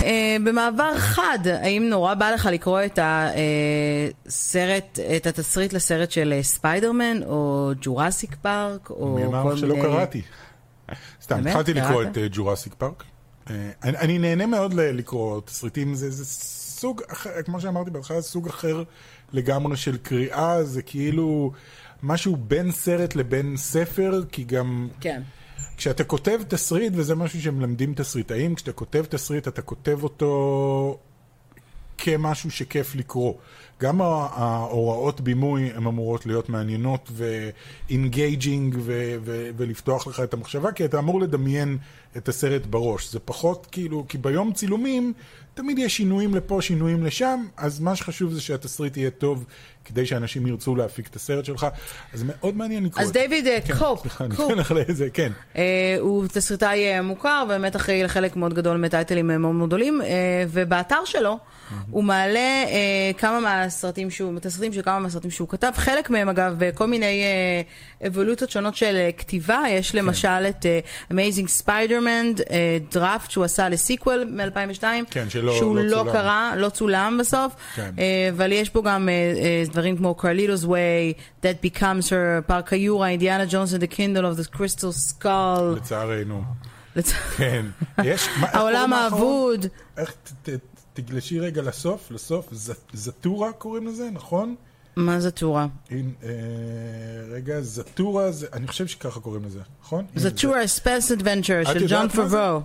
[0.00, 0.06] Uh,
[0.44, 2.98] במעבר חד, האם נורא בא לך לקרוא את
[4.26, 9.58] הסרט, את התסריט לסרט של אה, ספיידרמן, או ג'ורסיק פארק, או מי אמר כל לך
[9.58, 10.22] שלא מיני- קראתי?
[11.22, 11.46] סתם?
[11.46, 12.02] התחלתי לקרוא?
[12.02, 13.04] את ג'ורסיק פארק.
[13.50, 16.24] אני אני נהנה מאוד לקרוא תסריטים, זה זה
[16.76, 18.82] סוג אחר, כמו שאמרתי בהתחלה, סוג אחר
[19.32, 21.52] לגמרי של קריאה, זה כאילו
[22.02, 24.88] משהו בין סרט לבין ספר, כי גם...
[25.00, 25.22] כן.
[25.76, 30.98] כשאתה כותב תסריט, וזה משהו שמלמדים תסריטאים, כשאתה כותב תסריט, אתה כותב אותו
[31.98, 33.34] כמשהו שכיף לקרוא.
[33.82, 40.72] גם ההוראות בימוי הן אמורות להיות מעניינות ו engaging ו- ו- ולפתוח לך את המחשבה,
[40.72, 41.78] כי אתה אמור לדמיין
[42.16, 43.12] את הסרט בראש.
[43.12, 45.12] זה פחות כאילו, כי ביום צילומים
[45.54, 49.44] תמיד יש שינויים לפה, שינויים לשם, אז מה שחשוב זה שהתסריט יהיה טוב
[49.84, 51.66] כדי שאנשים ירצו להפיק את הסרט שלך.
[52.14, 53.20] אז מאוד מעניין לקרוא אז את זה.
[53.20, 55.32] דיוויד כן, קופ, סליחה, אני קופ, אתן לך לזה, כן.
[55.56, 60.06] אה, הוא תסריטאי אה, מוכר, באמת אחראי לחלק מאוד גדול מטייטלים אה, מאוד גדולים, אה,
[60.48, 61.38] ובאתר שלו
[61.90, 63.40] הוא מעלה אה, כמה
[63.70, 67.62] מהסרטים שהוא, תסריטים של כמה מהסרטים שהוא כתב, חלק מהם אגב, בכל מיני אה,
[68.06, 70.80] אבולוציות שונות של אה, כתיבה, יש למשל את אה,
[71.12, 76.12] Amazing Spider-Man, אה, דראפט שהוא עשה לסיקוול מ-2002, כן, שלא- שהוא לא לא צולם.
[76.12, 77.90] קרה, לא צולם בסוף, כן.
[77.98, 82.72] אה, אבל יש פה גם אה, אה, דברים כמו Carlitos Way, That Becomes Her, פארק
[82.72, 83.98] היורה, אינדיאנה ג'ונס and the Kindle
[84.36, 85.76] of the Crystal Skull.
[85.76, 86.42] לצערנו.
[86.96, 87.66] לצ- כן.
[88.04, 88.28] יש...
[88.40, 88.92] העולם?
[88.92, 89.66] האבוד.
[89.98, 90.14] איך,
[90.96, 94.54] תגלשי רגע לסוף, לסוף, ז- זטורה קוראים לזה, נכון?
[94.96, 95.66] מה זה טורה?
[95.90, 96.28] אין, אה,
[97.30, 100.04] רגע, זטורה, זה, אני חושב שככה קוראים לזה, נכון?
[100.14, 102.08] זה הנה, זטורה Space Adventure של ג'ון?
[102.08, 102.60] פברו.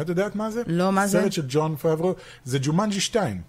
[0.00, 0.62] את יודעת מה זה?
[0.66, 1.20] לא, מה זה?
[1.20, 2.14] סרט של ג'ון פאברו,
[2.44, 3.40] זה ג'ומנג'י 2.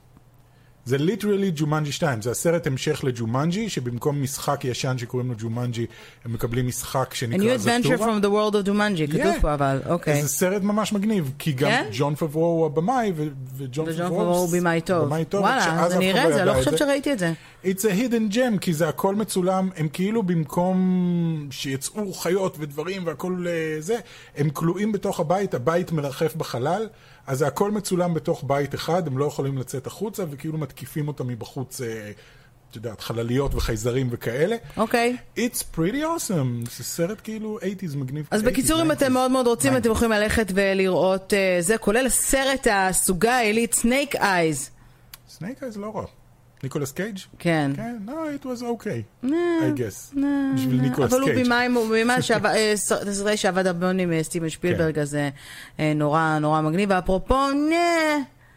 [0.85, 5.85] זה literally ג'ומנג'י 2, זה הסרט המשך לג'ומנג'י, שבמקום משחק ישן שקוראים לו ג'ומנג'י,
[6.25, 8.17] הם מקבלים משחק A שנקרא new adventure זטורה.
[8.17, 9.41] from the world of Jumanji, כתוב Yeah.
[9.41, 10.21] פה אבל, אוקיי.
[10.21, 11.89] זה סרט ממש מגניב, כי גם כן?
[11.91, 13.13] ג'ון פברו הוא הבמאי,
[13.57, 15.09] וג'ון פברו הוא במאי טוב.
[15.41, 17.33] וואלה, אז אני אחד אראה את זה, לא חושבת שראיתי את זה.
[17.63, 20.77] It's a hidden gem, כי זה הכל מצולם, הם כאילו במקום
[21.51, 23.97] שיצאו חיות ודברים והכל אה, זה,
[24.37, 26.87] הם כלואים בתוך הבית, הבית מרחף בחלל,
[27.27, 31.27] אז זה הכל מצולם בתוך בית אחד, הם לא יכולים לצאת החוצה, וכאילו מתקיפים אותם
[31.27, 32.11] מבחוץ, אה,
[32.71, 34.55] את יודעת, חלליות וחייזרים וכאלה.
[34.77, 35.17] אוקיי.
[35.37, 38.27] It's pretty awesome, זה סרט כאילו 80's מגניב.
[38.31, 38.93] אז 80s, בקיצור, אם 90s.
[38.93, 39.77] אתם מאוד מאוד רוצים, 90s.
[39.77, 44.69] אתם יכולים ללכת ולראות אה, זה, כולל הסרט הסוגה העילית סנייק אייז.
[45.29, 46.05] Snake Eyes לא רע.
[46.65, 47.17] ניקולס קייג'?
[47.39, 47.71] כן.
[47.75, 49.27] כן, no, it was okay, I
[49.77, 50.15] guess.
[50.55, 51.45] בשביל אה, ניקולס אבל הוא קייג'.
[51.45, 51.95] במאי, הוא
[52.45, 55.29] אה, ס- תסריטאי שעבד מאוד עם אה, סטיבן שפילברג, אז אה,
[55.79, 56.89] אה, נורא נורא מגניב.
[56.91, 57.75] ואפרופו, נה...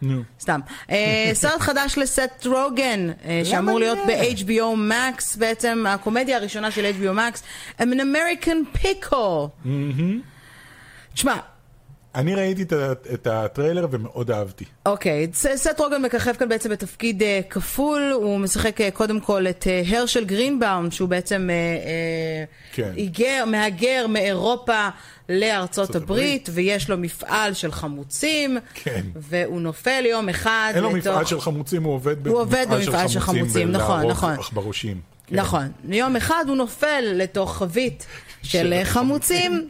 [0.02, 0.22] נו.
[0.40, 0.60] סתם.
[0.90, 3.98] אה, סרט חדש לסת' רוגן, אה, שאמור להיות?
[4.06, 7.38] ב-HBO Max, בעצם הקומדיה הראשונה של HBO Max,
[7.82, 9.66] an American Pickle.
[11.14, 11.36] תשמע,
[12.14, 12.72] אני ראיתי את
[13.14, 14.64] את הטריילר ומאוד אהבתי.
[14.86, 19.46] אוקיי, ס- סט רוגן מככב כאן בעצם בתפקיד אה, כפול, הוא משחק אה, קודם כל
[19.48, 22.92] את אה, הרשל גרינבאום, שהוא בעצם אה, כן.
[22.96, 24.88] היגר, מהגר מאירופה
[25.28, 29.02] לארצות ארצות הברית, ויש לו מפעל של חמוצים, כן.
[29.16, 31.06] והוא נופל יום אחד אין לו לתוך...
[31.12, 34.32] מפעל של חמוצים, הוא עובד הוא עובד במפעל של חמוצים, נכון, נכון.
[34.32, 35.00] עכברושים.
[35.26, 35.36] כן.
[35.36, 35.66] נכון.
[35.88, 38.06] יום אחד הוא נופל לתוך חבית
[38.42, 39.68] של חמוצים,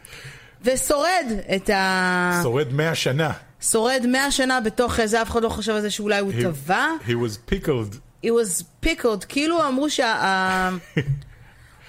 [0.64, 2.40] ושורד את ה...
[2.42, 3.30] שורד 100 שנה.
[3.60, 6.86] שורד 100 שנה בתוך זה, אף אחד לא חשב על זה שאולי הוא He- טבע.
[7.06, 7.96] He was pickled.
[8.24, 10.70] It was pickled, כאילו אמרו שה...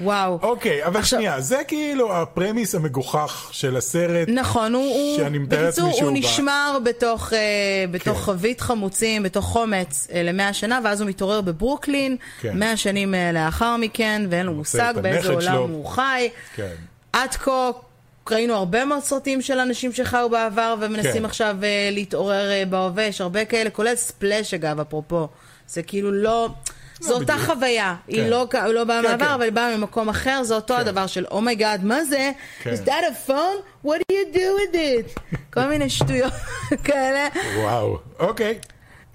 [0.02, 0.40] וואו.
[0.42, 4.28] אוקיי, אבל עכשיו- שנייה, זה כאילו הפרמיס המגוחך של הסרט.
[4.30, 7.40] נכון, הוא, שאני מתאר לעצמי בקיצור, הוא שהוא בא- נשמר בתוך, אה,
[7.92, 8.24] בתוך כן.
[8.24, 12.60] חבית חמוצים, בתוך חומץ אה, למאה שנה, ואז הוא מתעורר בברוקלין, כן.
[12.60, 15.58] מאה שנים אה, לאחר מכן, ואין לו מושג באיזה עולם שלו.
[15.62, 16.30] הוא חי.
[16.56, 16.76] כן.
[17.14, 17.70] עד כה
[18.32, 21.26] ראינו הרבה מאוד סרטים של אנשים שחיו בעבר ומנסים כן.
[21.26, 25.28] עכשיו אה, להתעורר אה, בהווה, יש הרבה כאלה, כולל Splash אגב, אפרופו.
[25.68, 26.50] זה כאילו לא...
[27.02, 27.50] זו אותה בדיוק.
[27.52, 28.30] חוויה, היא כן.
[28.30, 29.32] לא, לא באה כן, מהעבר, כן.
[29.32, 30.80] אבל היא באה ממקום אחר, זה אותו כן.
[30.80, 32.32] הדבר של oh my god, מה זה?
[32.64, 32.74] כן.
[32.74, 33.86] Is that a phone?
[33.88, 35.20] What do you do with it?
[35.54, 36.34] כל מיני שטויות
[36.84, 37.28] כאלה.
[37.58, 38.60] וואו, אוקיי.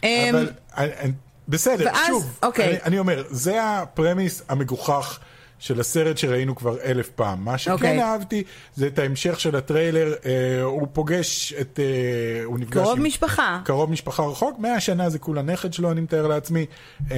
[0.05, 1.13] אמ, אבל אני- אני-
[1.49, 2.67] בסדר, ואז- שוב, אוקיי.
[2.69, 5.19] אני- אני אומר, זה ה premise המגוחך.
[5.59, 7.45] של הסרט שראינו כבר אלף פעם.
[7.45, 8.03] מה שכן אוקיי.
[8.03, 8.43] אהבתי
[8.75, 11.81] זה את ההמשך של הטריילר, אה, הוא פוגש את...
[11.83, 13.05] אה, הוא נפגש קרוב עם...
[13.05, 13.61] משפחה.
[13.65, 16.67] קרוב משפחה רחוק, מאה שנה זה כולה נכד שלו, אני מתאר לעצמי.
[17.11, 17.17] אה,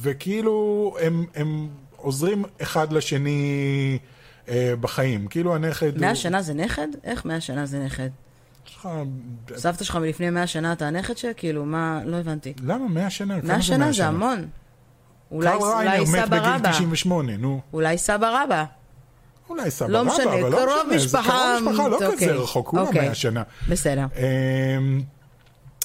[0.00, 3.98] וכאילו, הם, הם עוזרים אחד לשני
[4.48, 5.26] אה, בחיים.
[5.26, 5.98] כאילו הנכד...
[6.00, 6.88] מאה הוא- שנה זה נכד?
[7.04, 8.08] איך מאה שנה זה נכד?
[9.56, 11.34] סבתא שלך מלפני מאה שנה אתה הנכד שלה?
[11.34, 12.00] כאילו, מה?
[12.04, 12.52] לא הבנתי.
[12.62, 13.38] למה מאה שנה?
[13.42, 14.46] מאה שנה זה המון.
[15.32, 16.70] אולי קרל אולי ריינר מת סבא בגיל רבא.
[16.72, 17.60] 98, נו.
[17.72, 18.64] אולי סבא רבא.
[19.48, 22.28] אולי סבא לא רבא, משנה, אבל לא קרוב משנה, זה משפחה, קרוב משפחה, לא אוקיי.
[22.28, 23.06] כזה רחוק, כולה אוקיי.
[23.06, 23.42] מאה שנה.
[23.68, 24.04] בסדר.
[24.16, 25.02] אמ,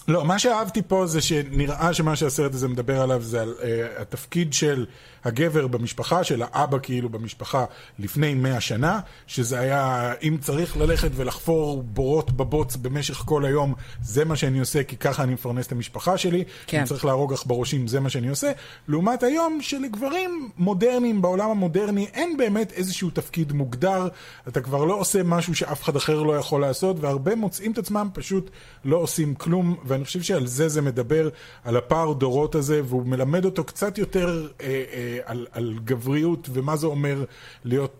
[0.08, 4.54] לא, מה שאהבתי פה זה שנראה שמה שהסרט הזה מדבר עליו זה על uh, התפקיד
[4.54, 4.86] של
[5.26, 7.66] הגבר במשפחה, של האבא כאילו במשפחה
[8.00, 14.26] לפני מאה שנה, שזה היה, אם צריך ללכת ולחפור בורות בבוץ במשך כל היום, זה
[14.26, 16.44] מה שאני עושה, כי ככה אני מפרנס את המשפחה שלי.
[16.68, 16.80] כן.
[16.80, 18.52] אם צריך להרוג עכברושים, זה מה שאני עושה.
[18.88, 24.08] לעומת היום, שלגברים מודרניים בעולם המודרני אין באמת איזשהו תפקיד מוגדר.
[24.48, 28.10] אתה כבר לא עושה משהו שאף אחד אחר לא יכול לעשות, והרבה מוצאים את עצמם
[28.14, 28.50] פשוט
[28.86, 31.30] לא עושים כלום, ואני חושב שעל זה זה מדבר,
[31.64, 36.76] על הפער דורות הזה, והוא מלמד אותו קצת יותר אה, אה, על, על גבריות, ומה
[36.76, 37.24] זה אומר
[37.64, 37.94] להיות...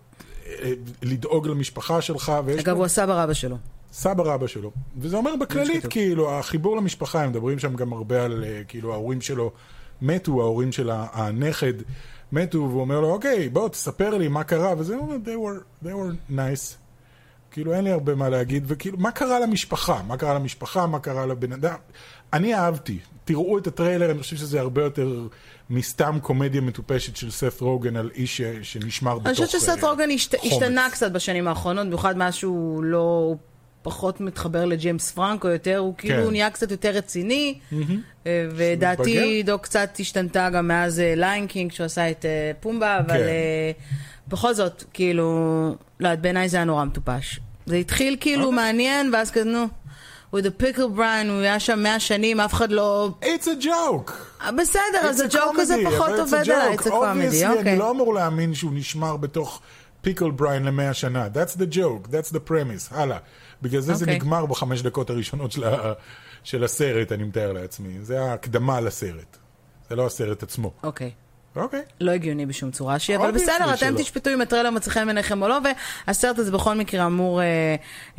[0.48, 3.58] אה, לדאוג למשפחה שלך, אגב, פה- הוא הסבא רבא שלו.
[3.92, 4.72] סבא רבא שלו.
[4.98, 5.86] וזה אומר בכללית.
[5.90, 9.52] כאילו, החיבור למשפחה, הם מדברים שם גם הרבה על, אה, כאילו, ההורים שלו
[10.02, 11.74] מתו, ההורים של הנכד
[12.32, 15.86] מתו, והוא אומר לו, אוקיי, בוא, תספר לי מה קרה, וזה הוא אומר, they were,
[15.86, 16.76] they were nice.
[17.52, 20.02] כאילו, אין לי הרבה מה להגיד, וכאילו, מה קרה למשפחה?
[20.08, 20.88] מה קרה למשפחה?
[20.88, 21.76] מה קרה לבן אדם?
[22.34, 23.00] אני אהבתי.
[23.26, 25.28] תראו את הטריילר, אני חושב שזה הרבה יותר
[25.70, 30.10] מסתם קומדיה מטופשת של סת רוגן על איש שנשמר בתוך אני חושבת שסט אה, רוגן
[30.12, 30.54] השת- חומץ.
[30.54, 33.36] השתנה קצת בשנים האחרונות, במיוחד מאז שהוא לא...
[33.82, 36.32] פחות מתחבר לג'יימס פרנקו יותר, הוא כאילו כן.
[36.32, 37.60] נהיה קצת יותר רציני,
[38.28, 39.44] אה, ודעתי.
[39.44, 43.24] דו קצת השתנתה גם מאז Lion King, שהוא עשה את אה, פומבה, אבל כן.
[43.24, 43.72] אה,
[44.28, 45.30] בכל זאת, כאילו,
[46.00, 47.40] לא בעיניי זה היה נורא מטופש.
[47.66, 48.56] זה התחיל כאילו אוקיי.
[48.56, 49.66] מעניין, ואז כזה, נו,
[50.38, 53.10] with the pickle brine, הוא היה שם מאה שנים, אף אחד לא...
[53.22, 54.12] It's a joke!
[54.42, 55.26] אה, בסדר, אז it's a...
[55.26, 57.62] הג'וק הזה פחות אה עובד עליי, it's a comedy, אוקיי.
[57.62, 59.62] אני לא אמור להאמין שהוא נשמר בתוך
[60.02, 61.28] pickle brine למאה שנה.
[61.34, 63.18] That's the joke, that's the premise, הלאה.
[63.62, 64.16] בגלל זה זה אוקיי.
[64.16, 65.94] נגמר בחמש דקות הראשונות של, ה...
[66.44, 67.98] של הסרט, אני מתאר לעצמי.
[68.02, 69.38] זה ההקדמה לסרט.
[69.90, 70.72] זה לא הסרט עצמו.
[70.84, 71.12] אוקיי.
[71.64, 71.82] אוקיי.
[72.02, 73.96] לא הגיוני בשום צורה שהיא, אבל Obviously בסדר, אתם.
[73.98, 75.58] תשפטו אם הטריילר מצא חן בעיניכם או לא,
[76.08, 77.46] והסרט הזה בכל מקרה אמור אה,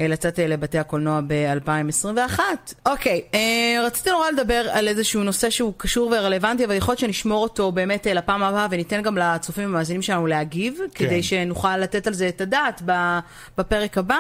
[0.01, 2.41] אה, לצאת אה, לבתי הקולנוע ב-2021.
[2.86, 7.43] אוקיי, אה, רציתי נורא לדבר על איזשהו נושא שהוא קשור ורלוונטי, אבל יכול להיות שנשמור
[7.43, 11.07] אותו באמת לפעם הבאה, וניתן גם לצופים המאזינים שלנו להגיב, כן.
[11.07, 13.18] כדי שנוכל לתת על זה את הדעת ב-
[13.59, 14.18] בפרק הבא.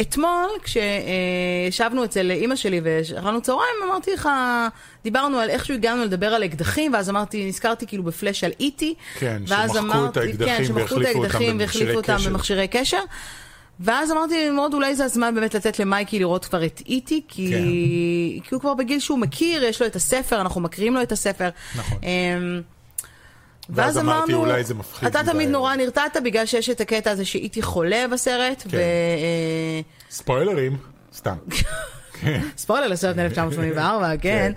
[0.00, 4.28] אתמול, כשישבנו אצל אימא שלי ואכלנו צהריים, אמרתי לך,
[5.04, 8.94] דיברנו על איכשהו הגענו לדבר על אקדחים, ואז אמרתי, נזכרתי כאילו בפלאש על איטי.
[9.18, 12.30] כן, שמחקו את האקדחים כן, שמחקו את והחליפו אותם האקדחים במכשירי והחליפו אותם קשר.
[12.30, 13.00] במכשירי קשר.
[13.80, 17.50] ואז אמרתי מאוד אולי זה הזמן באמת לתת למייקי לראות כבר את איטי, כי...
[17.50, 18.48] כן.
[18.48, 21.48] כי הוא כבר בגיל שהוא מכיר, יש לו את הספר, אנחנו מקריאים לו את הספר.
[21.76, 21.98] נכון.
[22.02, 22.62] אמ,
[23.70, 25.24] ואז אמרתי, אולי זה מפחיד אתה.
[25.24, 28.76] תמיד נורא נרתעת בגלל שיש את הקטע הזה שאיטי חולה בסרט, כן.
[28.76, 28.80] ו...
[28.80, 29.80] אה,
[30.10, 30.76] ספוילרים,
[31.14, 31.36] סתם.
[32.56, 33.80] ספוילר לסרט מ-1984,
[34.20, 34.52] כן.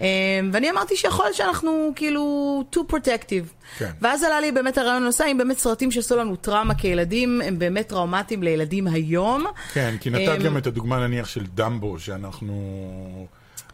[0.00, 0.04] אמ,
[0.52, 3.58] ואני אמרתי שיכול להיות שאנחנו כאילו too protective.
[3.78, 3.90] כן.
[4.00, 7.88] ואז עלה לי באמת הרעיון הנושא, אם באמת סרטים שעשו לנו טראומה כילדים, הם באמת
[7.88, 9.44] טראומטיים לילדים היום.
[9.72, 12.54] כן, כי נתת אמ, גם את הדוגמה נניח של דמבו, שאנחנו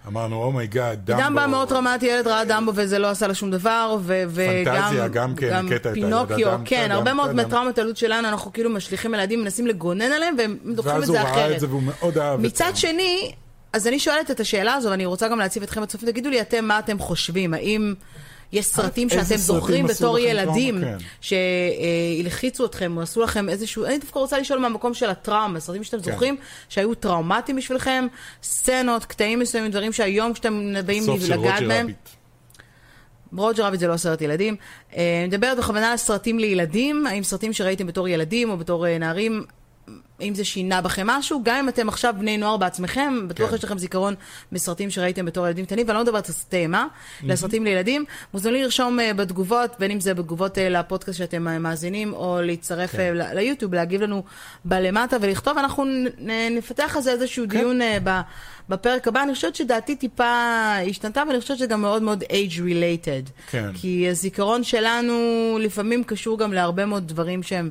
[0.09, 1.23] אמרנו, oh my god, דמבו.
[1.23, 5.35] דמבו מאוד טראומטי, ילד ראה דמבו וזה לא עשה לו שום דבר, וגם פנטזיה, גם
[5.35, 7.33] כן, קטע עם פינוקיו, כן, אדם, הרבה מאוד.
[7.33, 11.09] מהטראומות האלה שלנו, אנחנו כאילו משליכים על ילדים, מנסים לגונן עליהם, והם דוחים את ואז
[11.09, 11.55] הוא זה ראה אחרת.
[11.55, 12.47] את זה והוא מאוד אהב את זה.
[12.47, 13.33] מצד שני,
[13.73, 16.65] אז אני שואלת את השאלה הזו, ואני רוצה גם להציב אתכם בצופים, תגידו לי אתם
[16.65, 17.95] מה אתם חושבים, האם
[18.53, 20.81] יש סרטים איזה שאתם זוכרים בתור ילדים?
[20.81, 20.97] כן.
[21.21, 26.03] שהלחיצו אתכם, או עשו לכם איזשהו, אני דווקא רוצה לשאול מהמקום של הטראומה, סרטים שאתם
[26.03, 26.13] כן.
[26.13, 26.37] זוכרים,
[26.69, 28.07] שהיו טראומטיים בשבילכם,
[28.43, 31.87] סצנות, קטעים מסוימים, דברים שהיום כשאתם באים לגעת בהם.
[33.37, 34.57] רוג'ר רביט זה לא סרט ילדים.
[34.97, 38.99] אה, אני מדברת בכוונה על סרטים לילדים, האם סרטים שראיתם בתור ילדים או בתור אה,
[38.99, 39.45] נערים,
[40.21, 43.57] אם זה שינה בכם משהו, גם אם אתם עכשיו בני נוער בעצמכם, בטוח כן.
[43.57, 44.15] יש לכם זיכרון
[44.53, 46.87] מסרטים שראיתם בתור ילדים קטנים, ואני לא מדברת על סרטי אימה,
[47.25, 48.05] אלא סרטים לילדים.
[48.35, 52.91] מוזמנים לרשום אה, בתגובות, בין אם זה בתגובות אה, לפודקאסט שאתם אה, מאזינים, או להצטרף
[52.93, 53.15] כן.
[53.17, 54.23] ל- ליוטיוב, להגיב לנו
[54.65, 55.85] בלמטה ולכתוב, אנחנו
[56.57, 57.59] נפתח על זה איזשהו כן.
[57.59, 58.21] דיון אה, ב-
[58.69, 59.23] בפרק הבא.
[59.23, 60.33] אני חושבת שדעתי טיפה
[60.91, 63.31] השתנתה, ואני חושבת שזה גם מאוד מאוד age related.
[63.51, 63.71] כן.
[63.75, 65.15] כי הזיכרון שלנו
[65.61, 67.71] לפעמים קשור גם להרבה מאוד דברים שהם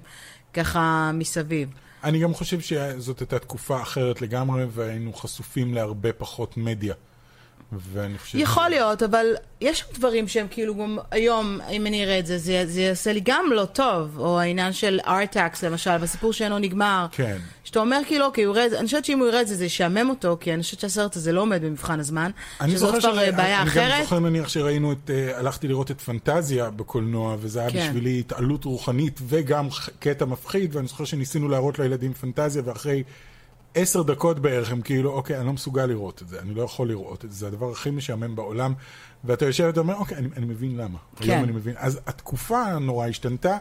[0.54, 1.70] ככה מסביב.
[2.04, 6.94] אני גם חושב שזאת הייתה תקופה אחרת לגמרי, והיינו חשופים להרבה פחות מדיה.
[7.94, 8.38] ואני חושב...
[8.40, 9.26] יכול להיות, אבל
[9.62, 13.14] יש שם דברים שהם כאילו גם היום, אם אני אראה את זה, זה, זה יעשה
[13.14, 14.20] לי גם לא טוב.
[14.20, 17.06] או העניין של ארטקס למשל, והסיפור שאינו נגמר.
[17.12, 17.38] כן.
[17.64, 19.56] שאתה אומר כאילו, אוקיי, הוא יראה את זה, אני חושבת שאם הוא יראה את זה,
[19.56, 22.32] זה ישעמם אותו, כי אני חושבת שהסרט הזה לא עומד במבחן הזמן.
[22.62, 23.94] אני שזאת זוכר כבר שרא- אה, בעיה אני אחרת.
[23.98, 27.88] גם זוכר נניח שראינו את, אה, הלכתי לראות את פנטזיה בקולנוע, וזה היה כן.
[27.90, 29.68] בשבילי התעלות רוחנית וגם
[30.00, 33.04] קטע מפחיד, ואני זוכר שניסינו להראות לילדים פנטזיה, ואחרי
[33.76, 36.88] עשר דקות בערך הם כאילו, אוקיי, אני לא מסוגל לראות את זה, אני לא יכול
[36.88, 38.74] לראות את זה, זה הדבר הכי משעמם בעולם,
[39.24, 40.98] ואתה יושב ואתה אומר, אוקיי, אני, אני מבין למה.
[41.20, 41.32] כן.
[41.32, 41.74] היום אני מבין.
[41.78, 43.58] אז התקופה נורא השתנתה.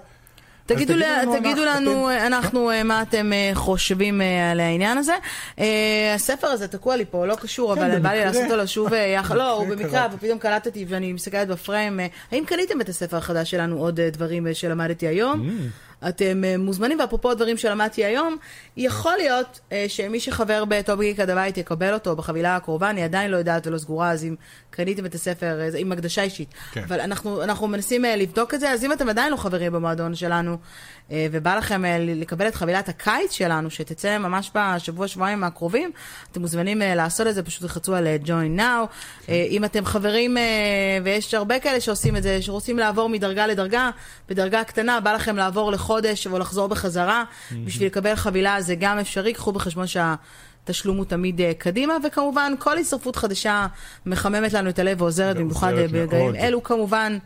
[0.67, 4.99] תגידו, אז לה, תגידו לנו, אתם- אנחנו, אה, מה אתם אה, חושבים אה, על העניין
[4.99, 5.13] הזה.
[5.59, 8.25] אה, הספר הזה תקוע לי פה, לא קשור, אבל בא לי.
[8.25, 9.37] לעשות אותו שוב אה, יחד.
[9.37, 10.09] לא, הוא במקרה.
[10.15, 12.01] ופתאום קלטתי ואני מסתכלת בפריים.
[12.01, 15.49] אה, האם קניתם את הספר החדש שלנו עוד אה, דברים אה, שלמדתי היום?
[16.09, 18.36] אתם אה, מוזמנים, ואפרופו הדברים שלמדתי היום,
[18.76, 23.30] יכול להיות אה, שמי שחבר בטופ גיק עד הבית יקבל אותו בחבילה הקרובה, אני עדיין
[23.30, 24.34] לא יודעת ולא סגורה, אז אם
[24.70, 26.55] קניתם את הספר, עם הקדשה אישית.
[26.72, 26.82] כן.
[26.82, 30.14] אבל אנחנו, אנחנו מנסים אה, לבדוק את זה, אז אם אתם עדיין לא חברים במועדון
[30.14, 30.57] שלנו,
[31.11, 35.90] ובא לכם לקבל את חבילת הקיץ שלנו, שתצא ממש בשבוע, שבועיים הקרובים,
[36.32, 38.61] אתם מוזמנים לעשות את זה, פשוט תחצו על join now.
[39.28, 40.36] אה, אם אתם חברים,
[41.05, 43.90] ויש הרבה כאלה שעושים את זה, שרוצים לעבור מדרגה לדרגה,
[44.28, 47.24] בדרגה קטנה, בא לכם לעבור לחודש או לחזור בחזרה,
[47.64, 50.14] בשביל לקבל חבילה זה גם אפשרי, קחו בחשבון שה...
[50.64, 53.66] תשלום הוא תמיד אה, קדימה, וכמובן כל הצטרפות חדשה
[54.07, 56.36] מחממת לנו את הלב ועוזרת, במיוחד אה, ברגעים.
[56.36, 57.18] אלו כמובן.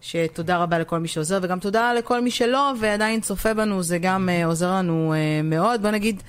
[0.00, 4.28] שתודה רבה לכל מי שעוזר, וגם תודה לכל מי שלא, ועדיין צופה בנו, זה גם
[4.28, 5.82] uh, עוזר לנו uh, מאוד.
[5.82, 6.22] בוא נגיד,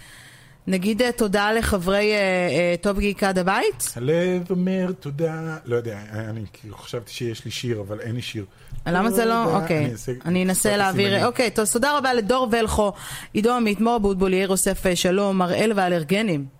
[0.67, 3.93] נגיד uh, תודה לחברי uh, uh, טופ גיק עד הבית.
[3.95, 6.41] הלב אומר תודה, לא יודע, אני
[6.71, 8.45] חשבתי שיש לי שיר, אבל אין לי שיר.
[8.87, 9.43] למה זה לא?
[9.45, 9.93] תודה, אוקיי,
[10.25, 11.25] אני אנסה להעביר.
[11.25, 12.91] אוקיי, תודה רבה לדור ולחו,
[13.33, 16.54] עידו עמית, מור אבוטבול, יאיר יוסף אה, שלום, הראל ואלרגנים.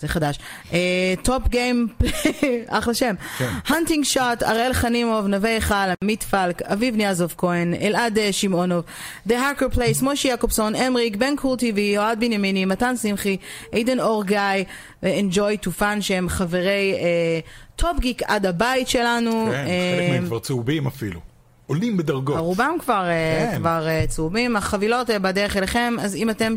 [0.00, 0.38] זה חדש.
[1.22, 1.88] טופ גיים,
[2.68, 3.14] אחלה שם.
[3.38, 3.48] כן.
[3.66, 8.84] הנטינג שוט, אראל חנימוב, נווה היכל, עמית פלק, אביב ניאזוב כהן, אלעד אה, שמעונוב,
[9.28, 13.36] The Hacker Place, משה יעקובסון, אמריק, בן קול TV, אוהד בנימיני, מתן שמחי,
[13.72, 14.64] עידן אור גיא,
[15.02, 16.94] ו-Enjoy to Fun, שהם חברי
[17.76, 19.30] טופ גיק עד הבית שלנו.
[19.30, 21.20] כן, אה, חלק מהם כבר צהובים אפילו.
[21.66, 22.38] עולים בדרגות.
[22.38, 23.58] רובם כבר, אה, כן.
[23.58, 26.54] כבר אה, צהובים, החבילות אה, בדרך אליכם, אז אם אתם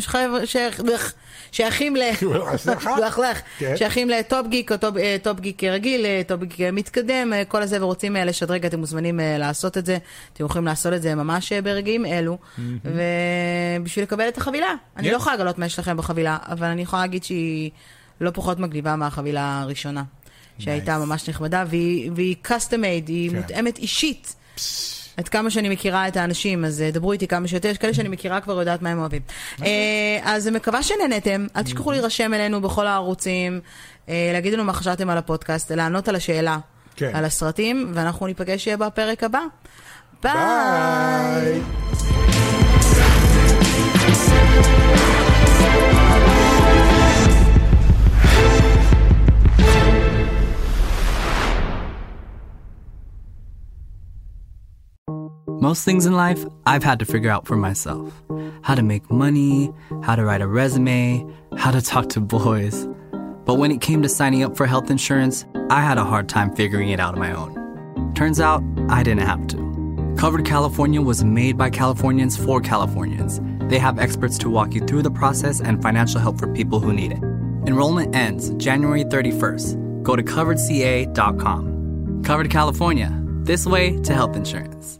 [1.51, 1.99] שייכים ל...
[3.59, 3.77] כן.
[3.77, 4.77] שייכים לטופ גיק או
[5.23, 9.97] טופ, גיק רגיל, טופ גיק מתקדם, כל הזה, ורוצים לשדרג, אתם מוזמנים לעשות את זה.
[10.33, 12.37] אתם יכולים לעשות את זה ממש ברגעים אלו,
[12.85, 14.73] ובשביל לקבל את החבילה.
[14.97, 15.11] אני Yes.
[15.11, 17.71] לא יכולה לגלות מה יש לכם בחבילה, אבל אני יכולה להגיד שהיא
[18.21, 20.03] לא פחות מגניבה מהחבילה הראשונה.
[20.59, 20.97] שהייתה.
[20.97, 23.35] ממש נחמדה, והיא, והיא custom made, היא כן.
[23.37, 24.35] מותאמת אישית.
[25.19, 28.09] עד כמה שאני מכירה את האנשים, אז אה, דברו איתי כמה שיותר, יש כאלה שאני
[28.09, 29.21] מכירה כבר יודעת מה הם אוהבים.
[29.63, 33.59] אה, אז מקווה שנהנתם, אל תשכחו להירשם אלינו בכל הערוצים,
[34.09, 36.57] אה, להגיד לנו מה חשבתם על הפודקאסט, לענות על השאלה,
[36.95, 37.11] כן.
[37.13, 39.41] על הסרטים, ואנחנו ניפגש בפרק הבא.
[40.23, 40.33] ביי!
[40.33, 41.61] ביי.
[55.61, 58.13] Most things in life I've had to figure out for myself
[58.61, 61.25] how to make money, how to write a resume,
[61.57, 62.87] how to talk to boys.
[63.43, 66.55] But when it came to signing up for health insurance, I had a hard time
[66.55, 68.13] figuring it out on my own.
[68.13, 70.15] Turns out, I didn't have to.
[70.17, 73.41] Covered California was made by Californians for Californians.
[73.69, 76.93] They have experts to walk you through the process and financial help for people who
[76.93, 77.21] need it.
[77.67, 80.03] Enrollment ends January 31st.
[80.03, 82.23] Go to coveredca.com.
[82.23, 84.98] Covered California, this way to health insurance.